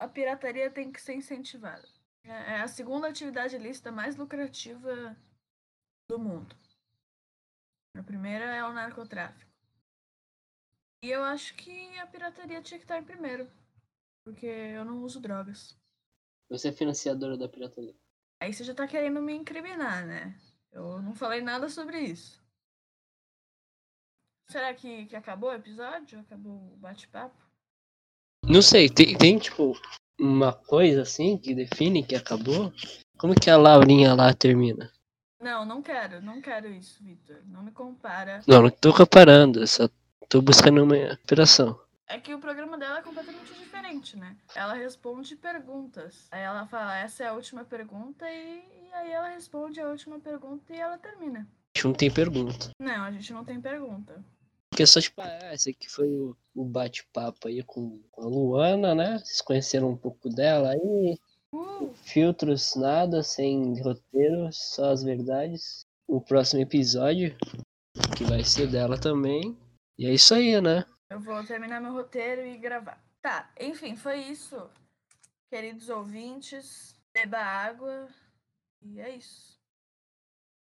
a 0.00 0.08
pirataria 0.08 0.70
tem 0.70 0.90
que 0.90 1.00
ser 1.00 1.14
incentivada. 1.14 1.86
É 2.24 2.54
é 2.56 2.60
a 2.60 2.68
segunda 2.68 3.08
atividade 3.08 3.56
ilícita 3.56 3.90
mais 3.92 4.16
lucrativa 4.16 5.16
do 6.10 6.18
mundo. 6.18 6.54
A 7.96 8.02
primeira 8.02 8.44
é 8.44 8.64
o 8.64 8.72
narcotráfico. 8.72 9.48
E 11.04 11.10
eu 11.10 11.22
acho 11.24 11.54
que 11.54 11.98
a 11.98 12.06
pirataria 12.06 12.60
tinha 12.62 12.78
que 12.78 12.84
estar 12.84 12.98
em 12.98 13.04
primeiro. 13.04 13.48
Porque 14.24 14.46
eu 14.46 14.84
não 14.84 15.02
uso 15.02 15.20
drogas. 15.20 15.78
Você 16.50 16.68
é 16.68 16.72
financiadora 16.72 17.36
da 17.36 17.48
pirataria. 17.48 17.94
Aí 18.40 18.52
você 18.52 18.64
já 18.64 18.74
tá 18.74 18.86
querendo 18.86 19.20
me 19.20 19.34
incriminar, 19.34 20.06
né? 20.06 20.38
Eu 20.72 21.02
não 21.02 21.14
falei 21.14 21.40
nada 21.40 21.68
sobre 21.68 22.00
isso. 22.00 22.42
Será 24.50 24.72
que, 24.72 25.06
que 25.06 25.16
acabou 25.16 25.50
o 25.50 25.54
episódio? 25.54 26.20
Acabou 26.20 26.72
o 26.72 26.76
bate-papo? 26.76 27.36
Não 28.44 28.62
sei, 28.62 28.88
tem, 28.88 29.16
tem 29.16 29.38
tipo 29.38 29.74
uma 30.18 30.52
coisa 30.52 31.02
assim 31.02 31.36
que 31.36 31.54
define 31.54 32.06
que 32.06 32.14
acabou? 32.14 32.72
Como 33.18 33.34
que 33.34 33.50
a 33.50 33.56
Laurinha 33.56 34.14
lá 34.14 34.32
termina? 34.32 34.90
Não, 35.40 35.64
não 35.64 35.82
quero, 35.82 36.22
não 36.22 36.40
quero 36.40 36.68
isso, 36.68 37.02
Victor. 37.02 37.42
Não 37.46 37.62
me 37.62 37.72
compara. 37.72 38.42
Não, 38.46 38.62
não 38.62 38.70
tô 38.70 38.92
comparando, 38.92 39.60
eu 39.60 39.66
só 39.66 39.88
tô 40.28 40.40
buscando 40.40 40.82
uma 40.82 40.96
inspiração. 40.96 41.78
É 42.08 42.18
que 42.18 42.34
o 42.34 42.38
programa 42.38 42.78
dela 42.78 43.00
é 43.00 43.02
completamente 43.02 43.52
diferente, 43.52 44.16
né? 44.16 44.34
Ela 44.54 44.72
responde 44.72 45.36
perguntas. 45.36 46.26
Aí 46.30 46.40
ela 46.40 46.66
fala, 46.66 46.96
essa 46.96 47.24
é 47.24 47.26
a 47.26 47.34
última 47.34 47.64
pergunta, 47.64 48.24
e, 48.30 48.64
e 48.88 48.92
aí 48.94 49.12
ela 49.12 49.28
responde 49.28 49.78
a 49.78 49.88
última 49.88 50.18
pergunta 50.18 50.74
e 50.74 50.80
ela 50.80 50.96
termina. 50.96 51.40
A 51.40 51.78
gente 51.78 51.84
não 51.84 51.92
tem 51.92 52.10
pergunta. 52.10 52.70
Não, 52.80 53.04
a 53.04 53.10
gente 53.10 53.32
não 53.32 53.44
tem 53.44 53.60
pergunta. 53.60 54.24
Porque 54.70 54.86
só 54.86 55.00
tipo, 55.00 55.20
ah, 55.20 55.52
esse 55.52 55.70
aqui 55.70 55.90
foi 55.90 56.08
o, 56.08 56.36
o 56.54 56.64
bate-papo 56.64 57.48
aí 57.48 57.62
com 57.62 58.00
com 58.10 58.22
a 58.22 58.26
Luana, 58.26 58.94
né? 58.94 59.18
Vocês 59.18 59.40
conheceram 59.40 59.90
um 59.90 59.96
pouco 59.96 60.28
dela 60.28 60.70
aí. 60.70 61.18
Uh, 61.52 61.92
Filtros, 62.04 62.74
nada, 62.76 63.22
sem 63.22 63.80
roteiro, 63.82 64.48
só 64.52 64.90
as 64.90 65.02
verdades. 65.02 65.84
O 66.06 66.20
próximo 66.20 66.62
episódio, 66.62 67.36
que 68.16 68.24
vai 68.24 68.44
ser 68.44 68.66
dela 68.68 68.98
também. 68.98 69.56
E 69.98 70.06
é 70.06 70.12
isso 70.12 70.34
aí, 70.34 70.60
né? 70.60 70.84
Eu 71.10 71.20
vou 71.20 71.44
terminar 71.44 71.80
meu 71.80 71.92
roteiro 71.92 72.46
e 72.46 72.56
gravar. 72.56 73.02
Tá, 73.20 73.50
enfim, 73.58 73.96
foi 73.96 74.18
isso. 74.18 74.70
Queridos 75.50 75.88
ouvintes, 75.88 76.98
beba 77.12 77.38
água. 77.38 78.08
E 78.82 79.00
é 79.00 79.10
isso. 79.16 79.57